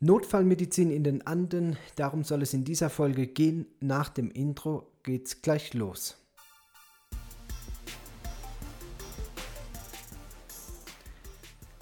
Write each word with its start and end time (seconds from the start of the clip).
Notfallmedizin 0.00 0.92
in 0.92 1.02
den 1.02 1.26
Anden, 1.26 1.76
darum 1.96 2.22
soll 2.22 2.42
es 2.42 2.54
in 2.54 2.62
dieser 2.62 2.88
Folge 2.88 3.26
gehen. 3.26 3.66
Nach 3.80 4.08
dem 4.08 4.30
Intro 4.30 4.92
geht's 5.02 5.42
gleich 5.42 5.74
los. 5.74 6.16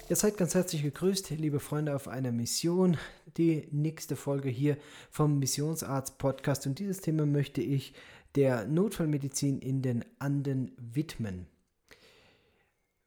Ihr 0.09 0.15
seid 0.15 0.35
ganz 0.37 0.55
herzlich 0.55 0.81
gegrüßt, 0.81 1.29
liebe 1.31 1.59
Freunde 1.59 1.95
auf 1.95 2.07
einer 2.07 2.31
Mission. 2.31 2.97
Die 3.37 3.67
nächste 3.71 4.15
Folge 4.15 4.49
hier 4.49 4.77
vom 5.11 5.37
Missionsarzt 5.37 6.17
Podcast 6.17 6.65
und 6.65 6.79
dieses 6.79 7.01
Thema 7.01 7.27
möchte 7.27 7.61
ich 7.61 7.93
der 8.33 8.65
Notfallmedizin 8.65 9.59
in 9.59 9.83
den 9.83 10.03
Anden 10.17 10.71
widmen. 10.77 11.45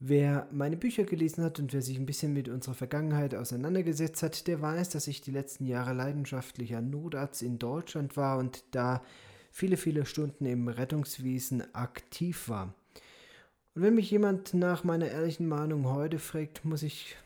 Wer 0.03 0.49
meine 0.51 0.79
Bücher 0.79 1.05
gelesen 1.05 1.45
hat 1.45 1.59
und 1.59 1.75
wer 1.75 1.83
sich 1.83 1.99
ein 1.99 2.07
bisschen 2.07 2.33
mit 2.33 2.49
unserer 2.49 2.75
Vergangenheit 2.75 3.35
auseinandergesetzt 3.35 4.23
hat, 4.23 4.47
der 4.47 4.63
weiß, 4.63 4.89
dass 4.89 5.07
ich 5.07 5.21
die 5.21 5.31
letzten 5.31 5.67
Jahre 5.67 5.93
leidenschaftlicher 5.93 6.81
Notarzt 6.81 7.43
in 7.43 7.59
Deutschland 7.59 8.17
war 8.17 8.39
und 8.39 8.65
da 8.71 9.03
viele, 9.51 9.77
viele 9.77 10.07
Stunden 10.07 10.47
im 10.47 10.69
Rettungswesen 10.69 11.75
aktiv 11.75 12.49
war. 12.49 12.75
Und 13.75 13.83
wenn 13.83 13.95
mich 13.95 14.11
jemand 14.11 14.55
nach 14.55 14.85
meiner 14.85 15.11
ehrlichen 15.11 15.47
Meinung 15.47 15.87
heute 15.87 16.19
fragt, 16.19 16.65
muss 16.65 16.83
ich 16.83 17.17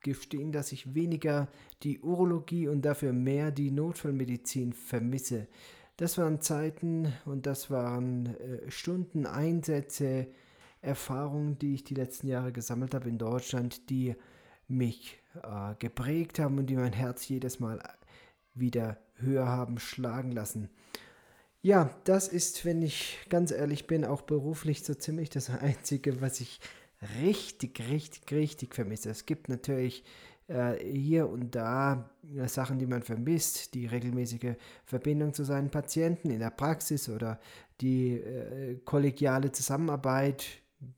gestehen, 0.00 0.52
dass 0.52 0.70
ich 0.70 0.94
weniger 0.94 1.48
die 1.82 1.98
Urologie 1.98 2.68
und 2.68 2.82
dafür 2.82 3.12
mehr 3.12 3.50
die 3.50 3.72
Notfallmedizin 3.72 4.72
vermisse. 4.72 5.48
Das 5.96 6.16
waren 6.16 6.40
Zeiten 6.40 7.12
und 7.24 7.46
das 7.46 7.70
waren 7.70 8.36
äh, 8.36 8.70
Stunden, 8.70 9.26
Einsätze, 9.26 10.28
Erfahrungen, 10.82 11.58
die 11.58 11.74
ich 11.74 11.84
die 11.84 11.94
letzten 11.94 12.28
Jahre 12.28 12.52
gesammelt 12.52 12.94
habe 12.94 13.08
in 13.08 13.18
Deutschland, 13.18 13.90
die 13.90 14.14
mich 14.68 15.18
äh, 15.42 15.74
geprägt 15.78 16.38
haben 16.38 16.58
und 16.58 16.66
die 16.66 16.76
mein 16.76 16.92
Herz 16.92 17.28
jedes 17.28 17.60
Mal 17.60 17.82
wieder 18.54 18.98
höher 19.16 19.46
haben 19.46 19.78
schlagen 19.78 20.32
lassen. 20.32 20.70
Ja, 21.62 21.90
das 22.04 22.28
ist, 22.28 22.64
wenn 22.64 22.80
ich 22.80 23.18
ganz 23.28 23.50
ehrlich 23.50 23.86
bin, 23.86 24.04
auch 24.04 24.22
beruflich 24.22 24.82
so 24.82 24.94
ziemlich 24.94 25.28
das 25.28 25.50
Einzige, 25.60 26.20
was 26.20 26.40
ich 26.40 26.60
richtig, 27.20 27.80
richtig, 27.90 28.30
richtig 28.32 28.74
vermisse. 28.74 29.10
Es 29.10 29.26
gibt 29.26 29.48
natürlich 29.48 30.04
äh, 30.48 30.76
hier 30.84 31.28
und 31.28 31.54
da 31.54 32.10
äh, 32.34 32.48
Sachen, 32.48 32.78
die 32.78 32.86
man 32.86 33.02
vermisst, 33.02 33.74
die 33.74 33.86
regelmäßige 33.86 34.54
Verbindung 34.84 35.34
zu 35.34 35.44
seinen 35.44 35.70
Patienten 35.70 36.30
in 36.30 36.40
der 36.40 36.50
Praxis 36.50 37.08
oder 37.08 37.38
die 37.80 38.14
äh, 38.14 38.76
kollegiale 38.84 39.52
Zusammenarbeit 39.52 40.46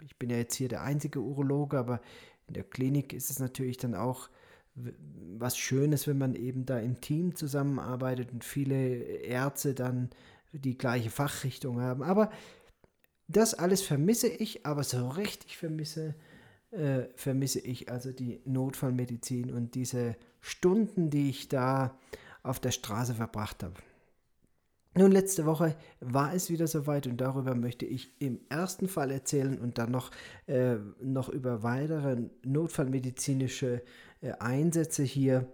ich 0.05 0.17
bin 0.19 0.31
ja 0.31 0.37
jetzt 0.37 0.55
hier 0.55 0.69
der 0.69 0.83
einzige 0.83 1.21
Urologe, 1.21 1.79
aber 1.79 2.01
in 2.47 2.55
der 2.55 2.65
Klinik 2.65 3.13
ist 3.13 3.31
es 3.31 3.39
natürlich 3.39 3.77
dann 3.77 3.95
auch 3.95 4.29
was 4.75 5.59
Schönes, 5.59 6.07
wenn 6.07 6.19
man 6.19 6.35
eben 6.35 6.65
da 6.65 6.79
im 6.79 7.01
Team 7.01 7.35
zusammenarbeitet 7.35 8.33
und 8.33 8.45
viele 8.45 8.77
Ärzte 8.77 9.75
dann 9.75 10.11
die 10.53 10.79
gleiche 10.79 11.11
Fachrichtung 11.11 11.81
haben. 11.81 12.03
Aber 12.03 12.31
das 13.29 13.55
alles 13.55 13.83
vermisse 13.83 14.29
ich, 14.29 14.67
aber 14.67 14.83
so 14.83 15.09
richtig 15.09 15.57
vermisse, 15.57 16.15
äh, 16.71 17.05
vermisse 17.17 17.61
ich 17.61 17.91
also 17.91 18.13
die 18.13 18.41
Notfallmedizin 18.45 19.53
und 19.53 19.75
diese 19.75 20.17
Stunden, 20.41 21.11
die 21.11 21.31
ich 21.31 21.49
da 21.49 21.99
auf 22.43 22.59
der 22.61 22.71
Straße 22.71 23.15
verbracht 23.15 23.63
habe. 23.63 23.75
Nun, 24.95 25.11
letzte 25.11 25.47
Woche 25.47 25.75
war 26.01 26.35
es 26.35 26.51
wieder 26.51 26.67
soweit 26.67 27.07
und 27.07 27.17
darüber 27.19 27.55
möchte 27.55 27.87
ich 27.87 28.13
im 28.19 28.41
ersten 28.51 28.89
Fall 28.89 29.11
erzählen 29.11 29.59
und 29.59 29.79
dann 29.79 29.91
noch, 29.91 30.11
äh, 30.47 30.77
noch 31.01 31.31
über 31.31 31.63
weitere 31.63 32.29
notfallmedizinische 32.45 33.83
äh, 34.21 34.33
Einsätze 34.39 35.03
hier 35.03 35.51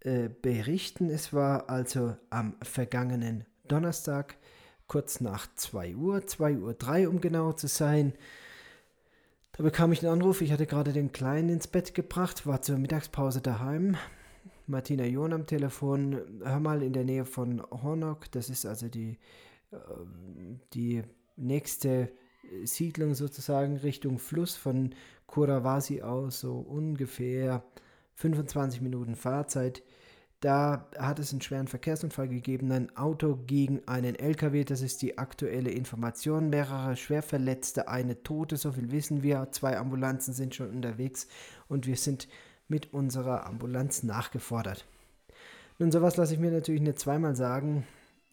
äh, 0.00 0.28
berichten. 0.28 1.10
Es 1.10 1.32
war 1.32 1.70
also 1.70 2.16
am 2.30 2.56
vergangenen 2.60 3.44
Donnerstag, 3.68 4.36
kurz 4.88 5.20
nach 5.20 5.46
2 5.54 5.94
Uhr, 5.94 6.26
2 6.26 6.58
Uhr 6.58 6.74
3 6.74 7.08
um 7.08 7.20
genau 7.20 7.52
zu 7.52 7.68
sein. 7.68 8.14
Da 9.52 9.62
bekam 9.62 9.92
ich 9.92 10.00
einen 10.02 10.20
Anruf, 10.20 10.40
ich 10.40 10.50
hatte 10.50 10.66
gerade 10.66 10.92
den 10.92 11.12
Kleinen 11.12 11.50
ins 11.50 11.68
Bett 11.68 11.94
gebracht, 11.94 12.48
war 12.48 12.62
zur 12.62 12.78
Mittagspause 12.78 13.42
daheim 13.42 13.96
Martina 14.66 15.04
John 15.04 15.32
am 15.32 15.46
Telefon. 15.46 16.20
Hör 16.42 16.60
mal 16.60 16.82
in 16.82 16.92
der 16.92 17.04
Nähe 17.04 17.24
von 17.24 17.62
Hornok, 17.70 18.30
das 18.30 18.50
ist 18.50 18.66
also 18.66 18.88
die, 18.88 19.18
äh, 19.70 19.76
die 20.72 21.02
nächste 21.36 22.12
Siedlung 22.64 23.14
sozusagen 23.14 23.76
Richtung 23.76 24.18
Fluss 24.18 24.56
von 24.56 24.94
Kurawasi 25.26 26.02
aus, 26.02 26.40
so 26.40 26.58
ungefähr 26.58 27.64
25 28.14 28.80
Minuten 28.80 29.16
Fahrzeit. 29.16 29.82
Da 30.40 30.88
hat 30.98 31.20
es 31.20 31.30
einen 31.30 31.40
schweren 31.40 31.68
Verkehrsunfall 31.68 32.28
gegeben, 32.28 32.72
ein 32.72 32.96
Auto 32.96 33.38
gegen 33.46 33.86
einen 33.86 34.16
LKW, 34.16 34.64
das 34.64 34.82
ist 34.82 35.00
die 35.00 35.16
aktuelle 35.16 35.70
Information. 35.70 36.50
Mehrere 36.50 36.96
Schwerverletzte, 36.96 37.86
eine 37.86 38.24
Tote, 38.24 38.56
so 38.56 38.72
viel 38.72 38.90
wissen 38.90 39.22
wir. 39.22 39.48
Zwei 39.52 39.78
Ambulanzen 39.78 40.34
sind 40.34 40.56
schon 40.56 40.70
unterwegs 40.70 41.28
und 41.68 41.86
wir 41.86 41.96
sind 41.96 42.26
mit 42.72 42.94
unserer 42.94 43.46
Ambulanz 43.46 44.02
nachgefordert. 44.02 44.86
Nun, 45.78 45.92
sowas 45.92 46.16
lasse 46.16 46.32
ich 46.32 46.40
mir 46.40 46.50
natürlich 46.50 46.80
nicht 46.80 46.98
zweimal 46.98 47.36
sagen. 47.36 47.84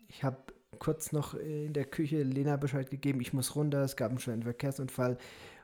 Ich 0.08 0.24
habe 0.24 0.38
kurz 0.80 1.12
noch 1.12 1.34
in 1.34 1.74
der 1.74 1.84
Küche 1.84 2.24
Lena 2.24 2.56
Bescheid 2.56 2.90
gegeben, 2.90 3.20
ich 3.20 3.34
muss 3.34 3.58
runter, 3.58 3.84
es 3.84 3.98
gab 3.98 4.12
einen 4.12 4.20
schweren 4.20 4.44
Verkehrsunfall. 4.44 5.18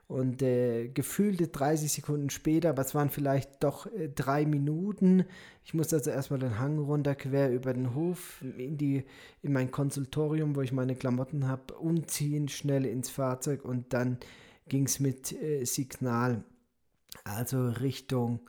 Und 0.07 0.43
äh, 0.43 0.89
gefühlte 0.89 1.47
30 1.47 1.91
Sekunden 1.91 2.29
später, 2.29 2.69
aber 2.69 2.83
es 2.83 2.93
waren 2.93 3.09
vielleicht 3.09 3.63
doch 3.63 3.87
äh, 3.87 4.09
drei 4.09 4.45
Minuten. 4.45 5.25
Ich 5.63 5.73
musste 5.73 5.95
also 5.95 6.11
erstmal 6.11 6.39
den 6.39 6.59
Hang 6.59 6.77
runter, 6.77 7.15
quer 7.15 7.51
über 7.51 7.73
den 7.73 7.95
Hof, 7.95 8.43
in, 8.57 8.77
die, 8.77 9.05
in 9.41 9.53
mein 9.53 9.71
Konsultorium, 9.71 10.55
wo 10.55 10.61
ich 10.61 10.73
meine 10.73 10.95
Klamotten 10.95 11.47
habe, 11.47 11.73
umziehen, 11.75 12.49
schnell 12.49 12.85
ins 12.85 13.09
Fahrzeug 13.09 13.65
und 13.65 13.93
dann 13.93 14.19
ging 14.67 14.85
es 14.85 14.99
mit 14.99 15.31
äh, 15.31 15.65
Signal, 15.65 16.43
also 17.23 17.69
Richtung 17.69 18.41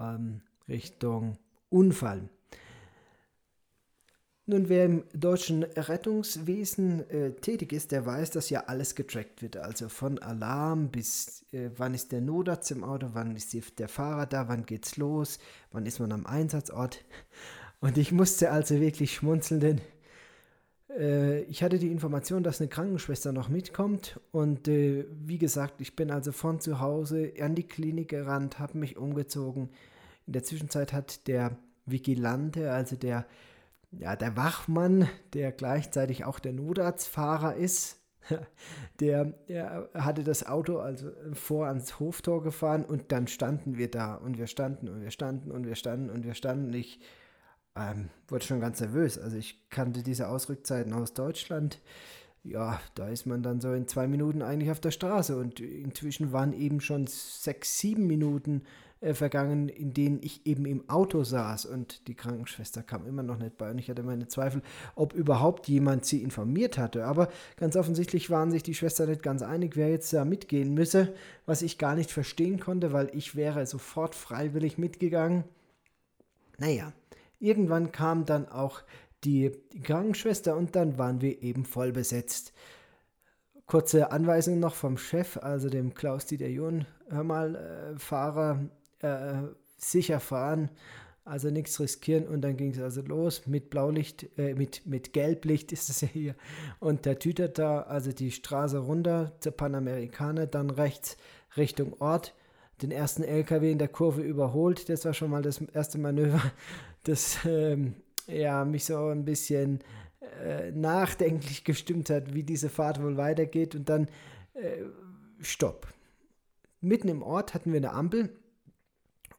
ähm, 0.00 0.42
Richtung 0.68 1.38
Unfall. 1.68 2.28
Nun, 4.48 4.68
wer 4.68 4.84
im 4.84 5.02
deutschen 5.12 5.64
Rettungswesen 5.64 7.10
äh, 7.10 7.32
tätig 7.32 7.72
ist, 7.72 7.90
der 7.90 8.06
weiß, 8.06 8.30
dass 8.30 8.48
ja 8.48 8.64
alles 8.66 8.94
getrackt 8.94 9.42
wird. 9.42 9.56
Also 9.56 9.88
von 9.88 10.20
Alarm 10.20 10.88
bis 10.88 11.44
äh, 11.52 11.70
wann 11.76 11.94
ist 11.94 12.12
der 12.12 12.20
Notarzt 12.20 12.70
im 12.70 12.84
Auto, 12.84 13.08
wann 13.12 13.34
ist 13.34 13.56
der 13.78 13.88
Fahrer 13.88 14.26
da, 14.26 14.46
wann 14.46 14.64
geht's 14.64 14.96
los, 14.96 15.40
wann 15.72 15.84
ist 15.84 15.98
man 15.98 16.12
am 16.12 16.26
Einsatzort. 16.26 17.04
Und 17.80 17.98
ich 17.98 18.12
musste 18.12 18.52
also 18.52 18.80
wirklich 18.80 19.14
schmunzeln, 19.14 19.60
denn 19.60 19.80
äh, 20.90 21.42
ich 21.42 21.62
hatte 21.62 21.78
die 21.78 21.90
Information, 21.90 22.42
dass 22.42 22.60
eine 22.60 22.68
Krankenschwester 22.68 23.32
noch 23.32 23.48
mitkommt. 23.48 24.20
Und 24.32 24.68
äh, 24.68 25.06
wie 25.10 25.38
gesagt, 25.38 25.80
ich 25.80 25.96
bin 25.96 26.10
also 26.10 26.32
von 26.32 26.60
zu 26.60 26.80
Hause 26.80 27.32
an 27.40 27.54
die 27.54 27.66
Klinik 27.66 28.08
gerannt, 28.08 28.58
habe 28.58 28.78
mich 28.78 28.96
umgezogen. 28.96 29.70
In 30.26 30.32
der 30.32 30.42
Zwischenzeit 30.42 30.92
hat 30.92 31.26
der 31.28 31.56
Vigilante, 31.86 32.72
also 32.72 32.96
der, 32.96 33.26
ja, 33.92 34.16
der 34.16 34.36
Wachmann, 34.36 35.08
der 35.34 35.52
gleichzeitig 35.52 36.24
auch 36.24 36.38
der 36.38 36.52
Notarztfahrer 36.52 37.54
ist, 37.54 38.00
der, 39.00 39.26
der, 39.48 39.88
hatte 39.94 40.24
das 40.24 40.44
Auto 40.44 40.78
also 40.78 41.12
vor 41.32 41.68
ans 41.68 42.00
Hoftor 42.00 42.42
gefahren 42.42 42.84
und 42.84 43.12
dann 43.12 43.28
standen 43.28 43.78
wir 43.78 43.88
da 43.88 44.16
und 44.16 44.36
wir 44.36 44.48
standen 44.48 44.88
und 44.88 45.00
wir 45.00 45.12
standen 45.12 45.52
und 45.52 45.64
wir 45.64 45.76
standen 45.76 46.10
und 46.10 46.24
wir 46.24 46.34
standen. 46.34 46.74
Ich 46.74 46.98
ähm, 47.76 48.08
wurde 48.28 48.44
schon 48.44 48.60
ganz 48.60 48.80
nervös. 48.80 49.18
Also 49.18 49.36
ich 49.36 49.68
kannte 49.70 50.02
diese 50.02 50.28
Ausrückzeiten 50.28 50.92
aus 50.92 51.14
Deutschland. 51.14 51.80
Ja, 52.42 52.80
da 52.94 53.08
ist 53.08 53.26
man 53.26 53.42
dann 53.42 53.60
so 53.60 53.72
in 53.72 53.88
zwei 53.88 54.06
Minuten 54.06 54.40
eigentlich 54.40 54.70
auf 54.70 54.80
der 54.80 54.92
Straße 54.92 55.36
und 55.36 55.58
inzwischen 55.58 56.32
waren 56.32 56.52
eben 56.52 56.80
schon 56.80 57.06
sechs, 57.08 57.78
sieben 57.78 58.06
Minuten 58.06 58.62
äh, 59.00 59.14
vergangen, 59.14 59.68
in 59.68 59.92
denen 59.92 60.20
ich 60.22 60.46
eben 60.46 60.64
im 60.64 60.88
Auto 60.88 61.24
saß 61.24 61.66
und 61.66 62.06
die 62.06 62.14
Krankenschwester 62.14 62.82
kam 62.84 63.04
immer 63.04 63.24
noch 63.24 63.38
nicht 63.38 63.58
bei 63.58 63.70
und 63.70 63.78
ich 63.78 63.90
hatte 63.90 64.04
meine 64.04 64.28
Zweifel, 64.28 64.62
ob 64.94 65.12
überhaupt 65.12 65.66
jemand 65.66 66.06
sie 66.06 66.22
informiert 66.22 66.78
hatte. 66.78 67.04
Aber 67.04 67.28
ganz 67.56 67.76
offensichtlich 67.76 68.30
waren 68.30 68.52
sich 68.52 68.62
die 68.62 68.74
Schwestern 68.74 69.10
nicht 69.10 69.24
ganz 69.24 69.42
einig, 69.42 69.74
wer 69.74 69.90
jetzt 69.90 70.12
da 70.12 70.24
mitgehen 70.24 70.72
müsse, 70.72 71.14
was 71.46 71.62
ich 71.62 71.78
gar 71.78 71.96
nicht 71.96 72.12
verstehen 72.12 72.60
konnte, 72.60 72.92
weil 72.92 73.10
ich 73.12 73.34
wäre 73.34 73.66
sofort 73.66 74.14
freiwillig 74.14 74.78
mitgegangen. 74.78 75.44
Naja, 76.58 76.92
Irgendwann 77.38 77.92
kam 77.92 78.24
dann 78.24 78.48
auch 78.48 78.82
die 79.24 79.52
Krankenschwester 79.82 80.56
und 80.56 80.76
dann 80.76 80.98
waren 80.98 81.20
wir 81.20 81.42
eben 81.42 81.64
voll 81.64 81.92
besetzt. 81.92 82.52
Kurze 83.66 84.12
Anweisung 84.12 84.60
noch 84.60 84.74
vom 84.74 84.96
Chef, 84.96 85.38
also 85.38 85.68
dem 85.68 85.94
Klaus-Dieter 85.94 86.46
John. 86.46 86.86
Hör 87.08 87.24
mal, 87.24 87.56
äh, 87.56 87.98
Fahrer, 87.98 88.70
äh, 89.00 89.42
sicher 89.76 90.20
fahren, 90.20 90.70
also 91.24 91.50
nichts 91.50 91.80
riskieren. 91.80 92.28
Und 92.28 92.42
dann 92.42 92.56
ging 92.56 92.70
es 92.70 92.80
also 92.80 93.02
los 93.02 93.46
mit 93.46 93.68
Blaulicht, 93.70 94.28
äh, 94.38 94.54
mit, 94.54 94.86
mit 94.86 95.12
Gelblicht 95.12 95.72
ist 95.72 95.90
es 95.90 96.00
ja 96.00 96.08
hier. 96.08 96.34
Und 96.78 97.06
der 97.06 97.18
tütet 97.18 97.58
da 97.58 97.80
also 97.80 98.12
die 98.12 98.30
Straße 98.30 98.78
runter 98.78 99.32
zur 99.40 99.52
Panamerikaner, 99.52 100.46
dann 100.46 100.70
rechts 100.70 101.16
Richtung 101.56 101.94
Ort 102.00 102.34
den 102.82 102.90
ersten 102.90 103.22
LKW 103.22 103.72
in 103.72 103.78
der 103.78 103.88
Kurve 103.88 104.22
überholt. 104.22 104.88
Das 104.88 105.04
war 105.04 105.14
schon 105.14 105.30
mal 105.30 105.42
das 105.42 105.60
erste 105.60 105.98
Manöver, 105.98 106.42
das 107.08 107.38
ähm, 107.44 107.94
ja, 108.26 108.64
mich 108.64 108.84
so 108.84 109.08
ein 109.08 109.24
bisschen 109.24 109.80
äh, 110.42 110.70
nachdenklich 110.72 111.64
gestimmt 111.64 112.10
hat, 112.10 112.34
wie 112.34 112.42
diese 112.42 112.68
Fahrt 112.68 113.02
wohl 113.02 113.16
weitergeht. 113.16 113.74
Und 113.74 113.88
dann 113.88 114.06
äh, 114.54 114.84
Stopp. 115.40 115.88
Mitten 116.80 117.08
im 117.08 117.22
Ort 117.22 117.54
hatten 117.54 117.72
wir 117.72 117.78
eine 117.78 117.92
Ampel. 117.92 118.30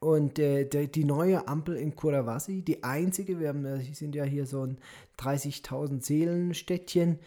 Und 0.00 0.38
äh, 0.38 0.64
die, 0.64 0.90
die, 0.90 1.04
neue 1.04 1.48
Ampel 1.48 1.76
in 1.76 1.96
Kurawasi, 1.96 2.62
die 2.62 2.84
einzige, 2.84 3.40
wir 3.40 3.48
haben, 3.48 3.64
äh, 3.64 3.80
sind 3.80 4.14
ja 4.14 4.24
hier 4.24 4.46
so 4.46 4.64
ein 4.64 4.78
30.000 5.18 6.04
Seelenstädtchen. 6.04 7.18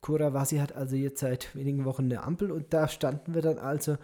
Kurawasi 0.00 0.58
hat 0.58 0.74
also 0.74 0.96
jetzt 0.96 1.20
seit 1.20 1.54
wenigen 1.54 1.84
Wochen 1.84 2.04
eine 2.04 2.24
Ampel 2.24 2.50
und 2.50 2.72
da 2.72 2.88
standen 2.88 3.34
wir 3.34 3.42
dann 3.42 3.58
also 3.58 3.96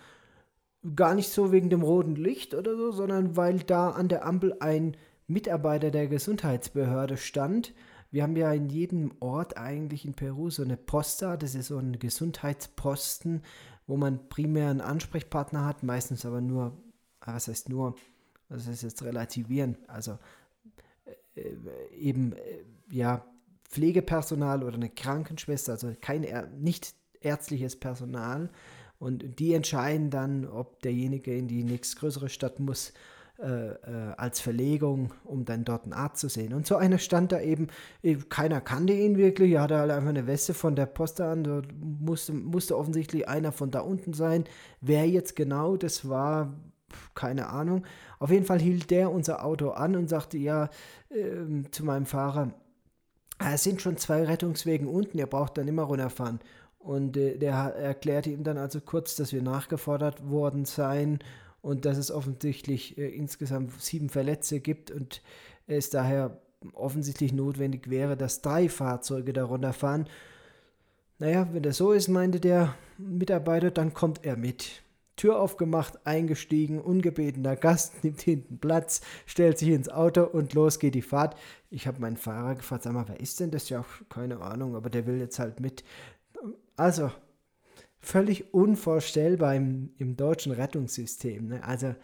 gar 0.94 1.14
nicht 1.14 1.30
so 1.30 1.50
wegen 1.50 1.70
dem 1.70 1.82
roten 1.82 2.14
Licht 2.14 2.54
oder 2.54 2.76
so, 2.76 2.92
sondern 2.92 3.36
weil 3.36 3.58
da 3.60 3.90
an 3.90 4.08
der 4.08 4.24
Ampel 4.26 4.56
ein 4.60 4.96
Mitarbeiter 5.26 5.90
der 5.90 6.06
Gesundheitsbehörde 6.06 7.16
stand. 7.16 7.72
Wir 8.10 8.22
haben 8.22 8.36
ja 8.36 8.52
in 8.52 8.68
jedem 8.68 9.12
Ort 9.20 9.56
eigentlich 9.56 10.04
in 10.04 10.14
Peru 10.14 10.50
so 10.50 10.62
eine 10.62 10.76
Posta, 10.76 11.36
das 11.36 11.54
ist 11.54 11.68
so 11.68 11.78
ein 11.78 11.98
Gesundheitsposten, 11.98 13.42
wo 13.86 13.96
man 13.96 14.28
primär 14.28 14.70
einen 14.70 14.80
Ansprechpartner 14.80 15.64
hat, 15.64 15.82
meistens 15.82 16.24
aber 16.24 16.40
nur, 16.40 16.76
ah, 17.20 17.34
was 17.34 17.48
heißt 17.48 17.68
nur, 17.68 17.96
was 18.48 18.66
heißt 18.66 18.82
jetzt 18.82 19.02
relativieren, 19.02 19.76
also 19.88 20.18
äh, 21.34 21.54
eben, 21.96 22.34
äh, 22.34 22.64
ja, 22.90 23.24
Pflegepersonal 23.68 24.62
oder 24.62 24.76
eine 24.76 24.90
Krankenschwester, 24.90 25.72
also 25.72 25.92
kein 26.00 26.24
nicht 26.60 26.94
ärztliches 27.20 27.74
Personal. 27.74 28.50
Und 29.00 29.40
die 29.40 29.52
entscheiden 29.52 30.10
dann, 30.10 30.46
ob 30.46 30.80
derjenige 30.82 31.36
in 31.36 31.48
die 31.48 31.64
nächstgrößere 31.64 32.28
Stadt 32.28 32.60
muss 32.60 32.92
als 34.16 34.40
Verlegung, 34.40 35.12
um 35.24 35.44
dann 35.44 35.64
dort 35.64 35.84
einen 35.84 35.92
Arzt 35.92 36.20
zu 36.20 36.28
sehen. 36.28 36.54
Und 36.54 36.66
so 36.66 36.76
einer 36.76 36.98
stand 36.98 37.32
da 37.32 37.40
eben, 37.40 37.66
äh, 38.02 38.16
keiner 38.28 38.60
kannte 38.60 38.92
ihn 38.92 39.16
wirklich, 39.16 39.52
er 39.52 39.62
hatte 39.62 39.78
halt 39.78 39.90
einfach 39.90 40.10
eine 40.10 40.26
Weste 40.26 40.54
von 40.54 40.76
der 40.76 40.86
Post 40.86 41.20
an, 41.20 41.42
da 41.42 41.62
musste, 41.80 42.32
musste 42.32 42.78
offensichtlich 42.78 43.28
einer 43.28 43.50
von 43.50 43.70
da 43.72 43.80
unten 43.80 44.12
sein. 44.12 44.44
Wer 44.80 45.08
jetzt 45.08 45.34
genau 45.34 45.76
das 45.76 46.08
war, 46.08 46.54
keine 47.14 47.48
Ahnung. 47.48 47.84
Auf 48.20 48.30
jeden 48.30 48.46
Fall 48.46 48.60
hielt 48.60 48.90
der 48.90 49.10
unser 49.10 49.44
Auto 49.44 49.70
an 49.70 49.96
und 49.96 50.08
sagte 50.08 50.38
ja 50.38 50.70
äh, 51.08 51.68
zu 51.72 51.84
meinem 51.84 52.06
Fahrer, 52.06 52.54
ah, 53.38 53.54
es 53.54 53.64
sind 53.64 53.82
schon 53.82 53.96
zwei 53.96 54.22
Rettungswegen 54.22 54.86
unten, 54.86 55.18
ihr 55.18 55.26
braucht 55.26 55.58
dann 55.58 55.66
immer 55.66 55.82
runterfahren. 55.82 56.38
Und 56.78 57.16
äh, 57.16 57.36
der 57.36 57.54
erklärte 57.54 58.30
ihm 58.30 58.44
dann 58.44 58.58
also 58.58 58.80
kurz, 58.80 59.16
dass 59.16 59.32
wir 59.32 59.42
nachgefordert 59.42 60.30
worden 60.30 60.66
seien 60.66 61.18
und 61.64 61.86
dass 61.86 61.96
es 61.96 62.10
offensichtlich 62.10 62.98
äh, 62.98 63.08
insgesamt 63.08 63.80
sieben 63.80 64.10
Verletzte 64.10 64.60
gibt 64.60 64.90
und 64.90 65.22
es 65.66 65.88
daher 65.88 66.38
offensichtlich 66.74 67.32
notwendig 67.32 67.88
wäre, 67.88 68.16
dass 68.16 68.42
drei 68.42 68.68
Fahrzeuge 68.68 69.32
darunter 69.32 69.72
fahren. 69.72 70.06
Naja, 71.18 71.48
wenn 71.52 71.62
das 71.62 71.78
so 71.78 71.92
ist, 71.92 72.08
meinte 72.08 72.38
der 72.38 72.74
Mitarbeiter, 72.98 73.70
dann 73.70 73.94
kommt 73.94 74.24
er 74.26 74.36
mit. 74.36 74.82
Tür 75.16 75.40
aufgemacht, 75.40 76.06
eingestiegen, 76.06 76.80
ungebetener 76.80 77.56
Gast, 77.56 77.94
nimmt 78.04 78.20
hinten 78.20 78.58
Platz, 78.58 79.00
stellt 79.24 79.58
sich 79.58 79.70
ins 79.70 79.88
Auto 79.88 80.24
und 80.24 80.52
los 80.52 80.78
geht 80.78 80.94
die 80.94 81.02
Fahrt. 81.02 81.34
Ich 81.70 81.86
habe 81.86 82.00
meinen 82.00 82.18
Fahrer 82.18 82.56
gefragt, 82.56 82.82
sag 82.82 82.92
mal, 82.92 83.08
wer 83.08 83.20
ist 83.20 83.40
denn 83.40 83.50
das? 83.50 83.70
Ja, 83.70 83.86
keine 84.10 84.40
Ahnung, 84.40 84.76
aber 84.76 84.90
der 84.90 85.06
will 85.06 85.18
jetzt 85.18 85.38
halt 85.38 85.60
mit. 85.60 85.82
Also, 86.76 87.10
völlig 88.04 88.52
unvorstellbar 88.52 89.54
im, 89.54 89.90
im 89.98 90.16
deutschen 90.16 90.52
Rettungssystem. 90.52 91.48
Ne? 91.48 91.64
Also 91.64 91.94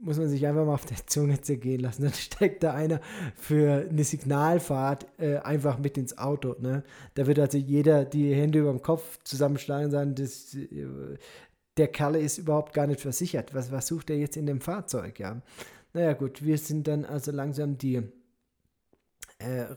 muss 0.00 0.18
man 0.18 0.28
sich 0.28 0.44
einfach 0.46 0.66
mal 0.66 0.74
auf 0.74 0.84
der 0.84 1.06
Zunge 1.06 1.40
zergehen 1.40 1.80
lassen. 1.80 2.02
Dann 2.02 2.12
steckt 2.14 2.62
da 2.62 2.74
einer 2.74 3.00
für 3.36 3.86
eine 3.88 4.04
Signalfahrt 4.04 5.06
äh, 5.18 5.36
einfach 5.38 5.78
mit 5.78 5.96
ins 5.96 6.18
Auto. 6.18 6.56
Ne? 6.58 6.82
Da 7.14 7.26
wird 7.26 7.38
also 7.38 7.56
jeder 7.56 8.04
die 8.04 8.34
Hände 8.34 8.60
über 8.60 8.70
dem 8.70 8.82
Kopf 8.82 9.20
zusammenschlagen 9.22 9.86
und 9.86 9.90
sagen, 9.92 10.14
das, 10.16 10.54
äh, 10.54 10.86
der 11.76 11.88
Kerl 11.88 12.16
ist 12.16 12.38
überhaupt 12.38 12.72
gar 12.74 12.86
nicht 12.86 13.00
versichert. 13.00 13.54
Was, 13.54 13.70
was 13.70 13.86
sucht 13.86 14.10
er 14.10 14.16
jetzt 14.16 14.36
in 14.36 14.46
dem 14.46 14.60
Fahrzeug? 14.60 15.20
Ja? 15.20 15.40
Naja 15.92 16.14
gut, 16.14 16.44
wir 16.44 16.58
sind 16.58 16.88
dann 16.88 17.04
also 17.04 17.30
langsam 17.30 17.78
die 17.78 18.02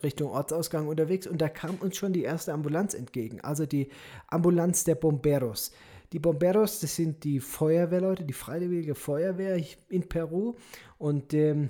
Richtung 0.04 0.32
Ortsausgang 0.32 0.88
unterwegs 0.88 1.28
und 1.28 1.42
da 1.42 1.50
kam 1.50 1.76
uns 1.76 1.98
schon 1.98 2.14
die 2.14 2.24
erste 2.24 2.54
Ambulanz 2.54 2.94
entgegen, 2.94 3.42
also 3.42 3.66
die 3.66 3.90
Ambulanz 4.28 4.84
der 4.84 4.96
Bomberos. 4.96 5.72
Die 6.14 6.20
Bomberos, 6.20 6.80
das 6.80 6.96
sind 6.96 7.24
die 7.24 7.40
Feuerwehrleute, 7.40 8.24
die 8.24 8.34
freiwillige 8.34 8.96
Feuerwehr 8.96 9.62
in 9.90 10.08
Peru 10.08 10.56
und 10.98 11.34
ähm, 11.34 11.70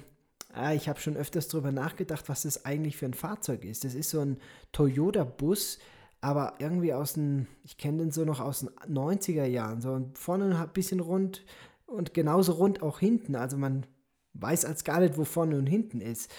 ah, 0.53 0.73
ich 0.73 0.89
habe 0.89 0.99
schon 0.99 1.17
öfters 1.17 1.47
darüber 1.47 1.71
nachgedacht, 1.71 2.29
was 2.29 2.43
das 2.43 2.65
eigentlich 2.65 2.97
für 2.97 3.05
ein 3.05 3.13
Fahrzeug 3.13 3.65
ist. 3.65 3.83
Das 3.83 3.93
ist 3.93 4.09
so 4.09 4.19
ein 4.19 4.37
Toyota-Bus, 4.71 5.79
aber 6.21 6.55
irgendwie 6.59 6.93
aus 6.93 7.13
den, 7.13 7.47
ich 7.63 7.77
kenne 7.77 7.99
den 7.99 8.11
so 8.11 8.25
noch 8.25 8.39
aus 8.39 8.61
den 8.61 8.69
90er 8.87 9.45
Jahren, 9.45 9.81
so 9.81 10.09
vorne 10.13 10.57
ein 10.57 10.73
bisschen 10.73 10.99
rund 10.99 11.43
und 11.85 12.13
genauso 12.13 12.53
rund 12.53 12.81
auch 12.81 12.99
hinten. 12.99 13.35
Also 13.35 13.57
man 13.57 13.85
weiß 14.33 14.65
als 14.65 14.83
gar 14.83 14.99
nicht, 14.99 15.17
wo 15.17 15.23
vorne 15.23 15.57
und 15.57 15.67
hinten 15.67 16.01
ist. 16.01 16.31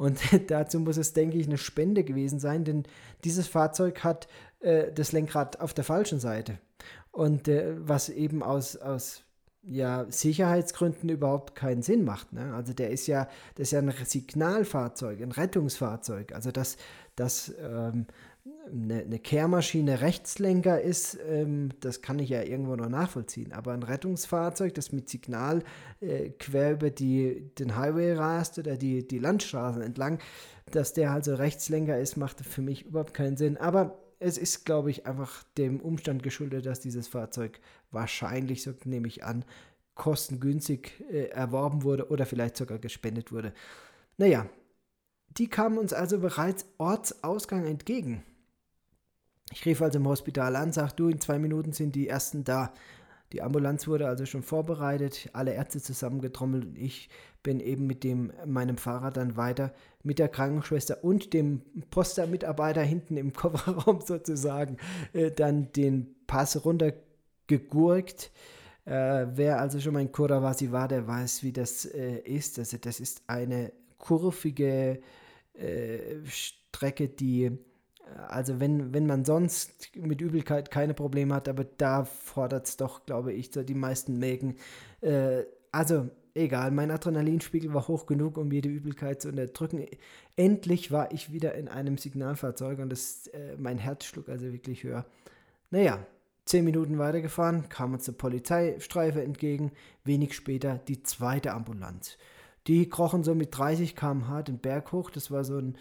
Und 0.00 0.18
dazu 0.50 0.80
muss 0.80 0.96
es, 0.96 1.12
denke 1.12 1.36
ich, 1.36 1.46
eine 1.46 1.58
Spende 1.58 2.04
gewesen 2.04 2.40
sein, 2.40 2.64
denn 2.64 2.84
dieses 3.22 3.48
Fahrzeug 3.48 4.02
hat 4.02 4.28
äh, 4.60 4.90
das 4.90 5.12
Lenkrad 5.12 5.60
auf 5.60 5.74
der 5.74 5.84
falschen 5.84 6.18
Seite. 6.18 6.58
Und 7.12 7.48
äh, 7.48 7.74
was 7.76 8.08
eben 8.08 8.42
aus, 8.42 8.78
aus 8.78 9.24
ja, 9.62 10.06
Sicherheitsgründen 10.08 11.10
überhaupt 11.10 11.54
keinen 11.54 11.82
Sinn 11.82 12.02
macht. 12.02 12.32
Ne? 12.32 12.54
Also 12.54 12.72
der 12.72 12.88
ist 12.88 13.08
ja, 13.08 13.28
das 13.56 13.68
ist 13.68 13.72
ja 13.72 13.80
ein 13.80 13.92
Signalfahrzeug, 14.02 15.20
ein 15.20 15.32
Rettungsfahrzeug. 15.32 16.32
Also 16.32 16.50
das, 16.50 16.78
das 17.14 17.52
ähm, 17.60 18.06
eine, 18.70 19.00
eine 19.00 19.18
Kehrmaschine 19.18 20.00
Rechtslenker 20.00 20.80
ist, 20.80 21.18
ähm, 21.28 21.70
das 21.80 22.02
kann 22.02 22.18
ich 22.18 22.30
ja 22.30 22.42
irgendwo 22.42 22.76
noch 22.76 22.88
nachvollziehen. 22.88 23.52
Aber 23.52 23.72
ein 23.72 23.82
Rettungsfahrzeug, 23.82 24.74
das 24.74 24.92
mit 24.92 25.08
Signal 25.08 25.62
äh, 26.00 26.30
quer 26.30 26.72
über 26.72 26.90
die, 26.90 27.50
den 27.58 27.76
Highway 27.76 28.12
rast 28.12 28.58
oder 28.58 28.76
die, 28.76 29.06
die 29.06 29.18
Landstraßen 29.18 29.82
entlang, 29.82 30.18
dass 30.70 30.92
der 30.92 31.10
also 31.12 31.34
Rechtslenker 31.34 31.98
ist, 31.98 32.16
macht 32.16 32.40
für 32.40 32.62
mich 32.62 32.86
überhaupt 32.86 33.14
keinen 33.14 33.36
Sinn. 33.36 33.56
Aber 33.56 33.98
es 34.18 34.38
ist, 34.38 34.64
glaube 34.64 34.90
ich, 34.90 35.06
einfach 35.06 35.42
dem 35.58 35.80
Umstand 35.80 36.22
geschuldet, 36.22 36.66
dass 36.66 36.80
dieses 36.80 37.08
Fahrzeug 37.08 37.60
wahrscheinlich, 37.90 38.62
so 38.62 38.72
nehme 38.84 39.08
ich 39.08 39.24
an, 39.24 39.44
kostengünstig 39.94 41.04
äh, 41.10 41.26
erworben 41.28 41.82
wurde 41.82 42.08
oder 42.08 42.24
vielleicht 42.24 42.56
sogar 42.56 42.78
gespendet 42.78 43.32
wurde. 43.32 43.52
Naja, 44.16 44.46
die 45.36 45.48
kamen 45.48 45.78
uns 45.78 45.92
also 45.92 46.18
bereits 46.18 46.66
Ortsausgang 46.78 47.66
entgegen. 47.66 48.22
Ich 49.52 49.64
rief 49.66 49.82
also 49.82 49.98
im 49.98 50.06
Hospital 50.06 50.54
an, 50.56 50.72
sag 50.72 50.92
du, 50.92 51.08
in 51.08 51.20
zwei 51.20 51.38
Minuten 51.38 51.72
sind 51.72 51.94
die 51.94 52.08
ersten 52.08 52.44
da. 52.44 52.72
Die 53.32 53.42
Ambulanz 53.42 53.86
wurde 53.86 54.08
also 54.08 54.26
schon 54.26 54.42
vorbereitet, 54.42 55.30
alle 55.32 55.54
Ärzte 55.54 55.80
zusammengetrommelt 55.80 56.64
und 56.64 56.78
ich 56.78 57.08
bin 57.42 57.60
eben 57.60 57.86
mit 57.86 58.02
dem, 58.02 58.32
meinem 58.44 58.76
Fahrer 58.76 59.10
dann 59.10 59.36
weiter 59.36 59.72
mit 60.02 60.18
der 60.18 60.28
Krankenschwester 60.28 61.04
und 61.04 61.32
dem 61.32 61.62
Postermitarbeiter 61.90 62.82
hinten 62.82 63.16
im 63.16 63.32
Kofferraum 63.34 64.00
sozusagen 64.00 64.78
äh, 65.12 65.30
dann 65.30 65.72
den 65.72 66.14
Pass 66.26 66.64
runtergegurkt. 66.64 68.30
Äh, 68.84 69.26
wer 69.34 69.60
also 69.60 69.78
schon 69.78 69.94
mal 69.94 70.00
in 70.00 70.12
Kurawasi 70.12 70.72
war, 70.72 70.88
der 70.88 71.06
weiß, 71.06 71.42
wie 71.42 71.52
das 71.52 71.84
äh, 71.84 72.18
ist. 72.18 72.58
Also 72.58 72.78
das 72.78 72.98
ist 72.98 73.22
eine 73.28 73.72
kurvige 73.98 75.00
äh, 75.54 76.24
Strecke, 76.26 77.08
die 77.08 77.58
also 78.28 78.60
wenn, 78.60 78.92
wenn 78.94 79.06
man 79.06 79.24
sonst 79.24 79.96
mit 79.96 80.20
Übelkeit 80.20 80.70
keine 80.70 80.94
Probleme 80.94 81.34
hat, 81.34 81.48
aber 81.48 81.64
da 81.64 82.04
fordert 82.04 82.66
es 82.66 82.76
doch, 82.76 83.04
glaube 83.06 83.32
ich, 83.32 83.52
so 83.52 83.62
die 83.62 83.74
meisten 83.74 84.18
Mägen. 84.18 84.56
Äh, 85.00 85.44
also 85.72 86.08
egal, 86.34 86.70
mein 86.70 86.90
Adrenalinspiegel 86.90 87.72
war 87.74 87.88
hoch 87.88 88.06
genug, 88.06 88.38
um 88.38 88.50
jede 88.52 88.68
Übelkeit 88.68 89.22
zu 89.22 89.28
unterdrücken. 89.28 89.86
Endlich 90.36 90.90
war 90.92 91.12
ich 91.12 91.32
wieder 91.32 91.54
in 91.54 91.68
einem 91.68 91.98
Signalfahrzeug 91.98 92.78
und 92.78 92.90
das, 92.90 93.26
äh, 93.28 93.56
mein 93.58 93.78
Herz 93.78 94.04
schlug 94.04 94.28
also 94.28 94.52
wirklich 94.52 94.84
höher. 94.84 95.04
Naja, 95.70 96.04
zehn 96.44 96.64
Minuten 96.64 96.98
weitergefahren, 96.98 97.68
kam 97.68 97.94
uns 97.94 98.08
eine 98.08 98.16
Polizeistreife 98.16 99.22
entgegen, 99.22 99.72
wenig 100.04 100.34
später 100.34 100.80
die 100.88 101.02
zweite 101.02 101.52
Ambulanz. 101.52 102.18
Die 102.66 102.88
krochen 102.88 103.24
so 103.24 103.34
mit 103.34 103.56
30 103.56 103.96
km/h 103.96 104.42
den 104.42 104.58
Berg 104.58 104.92
hoch, 104.92 105.10
das 105.10 105.30
war 105.30 105.44
so 105.44 105.58
ein 105.58 105.76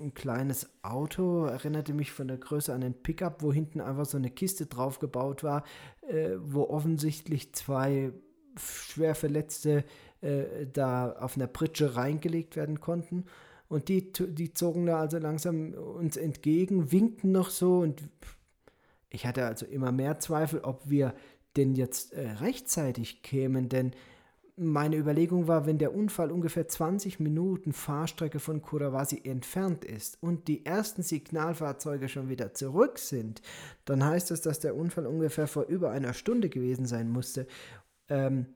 ein 0.00 0.14
kleines 0.14 0.68
Auto, 0.82 1.46
erinnerte 1.46 1.92
mich 1.92 2.12
von 2.12 2.28
der 2.28 2.38
Größe 2.38 2.72
an 2.72 2.82
ein 2.82 2.94
Pickup, 2.94 3.42
wo 3.42 3.52
hinten 3.52 3.80
einfach 3.80 4.06
so 4.06 4.16
eine 4.16 4.30
Kiste 4.30 4.66
drauf 4.66 4.98
gebaut 4.98 5.42
war, 5.42 5.64
äh, 6.08 6.30
wo 6.38 6.64
offensichtlich 6.64 7.54
zwei 7.54 8.12
schwer 8.56 9.14
Verletzte 9.14 9.84
äh, 10.20 10.66
da 10.72 11.12
auf 11.12 11.36
einer 11.36 11.46
Pritsche 11.46 11.96
reingelegt 11.96 12.56
werden 12.56 12.80
konnten. 12.80 13.24
Und 13.68 13.88
die, 13.88 14.12
die 14.12 14.52
zogen 14.52 14.86
da 14.86 15.00
also 15.00 15.18
langsam 15.18 15.74
uns 15.74 16.16
entgegen, 16.16 16.92
winkten 16.92 17.32
noch 17.32 17.50
so 17.50 17.78
und 17.78 18.02
ich 19.10 19.26
hatte 19.26 19.46
also 19.46 19.66
immer 19.66 19.92
mehr 19.92 20.18
Zweifel, 20.18 20.60
ob 20.60 20.88
wir 20.90 21.14
denn 21.56 21.74
jetzt 21.74 22.12
äh, 22.12 22.30
rechtzeitig 22.30 23.22
kämen, 23.22 23.68
denn 23.68 23.92
meine 24.56 24.96
Überlegung 24.96 25.48
war, 25.48 25.66
wenn 25.66 25.78
der 25.78 25.94
Unfall 25.94 26.30
ungefähr 26.30 26.68
20 26.68 27.18
Minuten 27.18 27.72
Fahrstrecke 27.72 28.38
von 28.38 28.62
Kurawasi 28.62 29.22
entfernt 29.24 29.84
ist 29.84 30.22
und 30.22 30.46
die 30.46 30.64
ersten 30.64 31.02
Signalfahrzeuge 31.02 32.08
schon 32.08 32.28
wieder 32.28 32.54
zurück 32.54 32.98
sind, 32.98 33.42
dann 33.84 34.04
heißt 34.04 34.30
das, 34.30 34.42
dass 34.42 34.60
der 34.60 34.76
Unfall 34.76 35.06
ungefähr 35.06 35.48
vor 35.48 35.64
über 35.64 35.90
einer 35.90 36.12
Stunde 36.12 36.48
gewesen 36.48 36.86
sein 36.86 37.10
musste. 37.10 37.46
Ähm, 38.08 38.46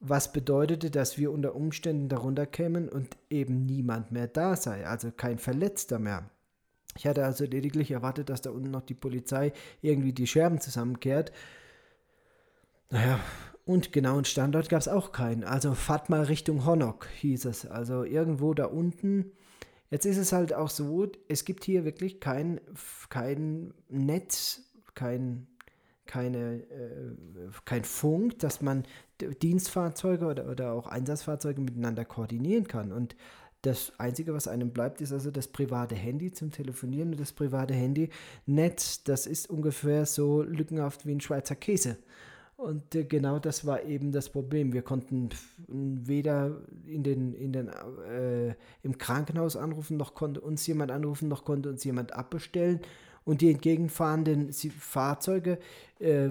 was 0.00 0.32
bedeutete, 0.32 0.92
dass 0.92 1.18
wir 1.18 1.32
unter 1.32 1.56
Umständen 1.56 2.08
darunter 2.08 2.46
kämen 2.46 2.88
und 2.88 3.16
eben 3.28 3.66
niemand 3.66 4.12
mehr 4.12 4.28
da 4.28 4.54
sei, 4.54 4.86
also 4.86 5.10
kein 5.10 5.38
Verletzter 5.38 5.98
mehr. 5.98 6.30
Ich 6.96 7.06
hatte 7.06 7.24
also 7.24 7.44
lediglich 7.44 7.90
erwartet, 7.90 8.28
dass 8.28 8.42
da 8.42 8.50
unten 8.50 8.70
noch 8.70 8.82
die 8.82 8.94
Polizei 8.94 9.52
irgendwie 9.82 10.12
die 10.12 10.26
Scherben 10.26 10.60
zusammenkehrt. 10.60 11.32
Naja, 12.90 13.18
und 13.68 13.92
genauen 13.92 14.24
Standort 14.24 14.70
gab 14.70 14.80
es 14.80 14.88
auch 14.88 15.12
keinen. 15.12 15.44
Also 15.44 15.74
fahrt 15.74 16.08
mal 16.08 16.22
Richtung 16.22 16.64
Honok, 16.64 17.06
hieß 17.20 17.44
es. 17.44 17.66
Also 17.66 18.02
irgendwo 18.02 18.54
da 18.54 18.64
unten. 18.64 19.32
Jetzt 19.90 20.06
ist 20.06 20.16
es 20.16 20.32
halt 20.32 20.54
auch 20.54 20.70
so, 20.70 21.06
es 21.28 21.44
gibt 21.44 21.64
hier 21.64 21.84
wirklich 21.84 22.18
kein, 22.18 22.62
kein 23.10 23.74
Netz, 23.90 24.62
kein, 24.94 25.48
keine, 26.06 26.62
äh, 26.62 27.50
kein 27.66 27.84
Funk, 27.84 28.38
dass 28.38 28.62
man 28.62 28.84
Dienstfahrzeuge 29.20 30.24
oder, 30.24 30.48
oder 30.48 30.72
auch 30.72 30.86
Einsatzfahrzeuge 30.86 31.60
miteinander 31.60 32.06
koordinieren 32.06 32.68
kann. 32.68 32.90
Und 32.90 33.16
das 33.60 33.92
Einzige, 33.98 34.32
was 34.32 34.48
einem 34.48 34.70
bleibt, 34.70 35.02
ist 35.02 35.12
also 35.12 35.30
das 35.30 35.46
private 35.46 35.94
Handy 35.94 36.32
zum 36.32 36.52
Telefonieren 36.52 37.10
und 37.10 37.20
das 37.20 37.32
private 37.32 37.74
Handy-Netz. 37.74 39.04
Das 39.04 39.26
ist 39.26 39.50
ungefähr 39.50 40.06
so 40.06 40.40
lückenhaft 40.40 41.04
wie 41.04 41.12
ein 41.12 41.20
Schweizer 41.20 41.54
Käse. 41.54 41.98
Und 42.58 42.92
äh, 42.96 43.04
genau 43.04 43.38
das 43.38 43.66
war 43.66 43.84
eben 43.84 44.10
das 44.10 44.30
Problem. 44.30 44.72
Wir 44.72 44.82
konnten 44.82 45.28
weder 45.68 46.60
in 46.86 47.04
den, 47.04 47.32
in 47.32 47.52
den, 47.52 47.68
äh, 47.68 48.56
im 48.82 48.98
Krankenhaus 48.98 49.56
anrufen, 49.56 49.96
noch 49.96 50.14
konnte 50.14 50.40
uns 50.40 50.66
jemand 50.66 50.90
anrufen, 50.90 51.28
noch 51.28 51.44
konnte 51.44 51.68
uns 51.68 51.84
jemand 51.84 52.14
abbestellen. 52.14 52.80
Und 53.24 53.42
die 53.42 53.52
entgegenfahrenden 53.52 54.52
Fahrzeuge, 54.52 55.60
äh, 56.00 56.30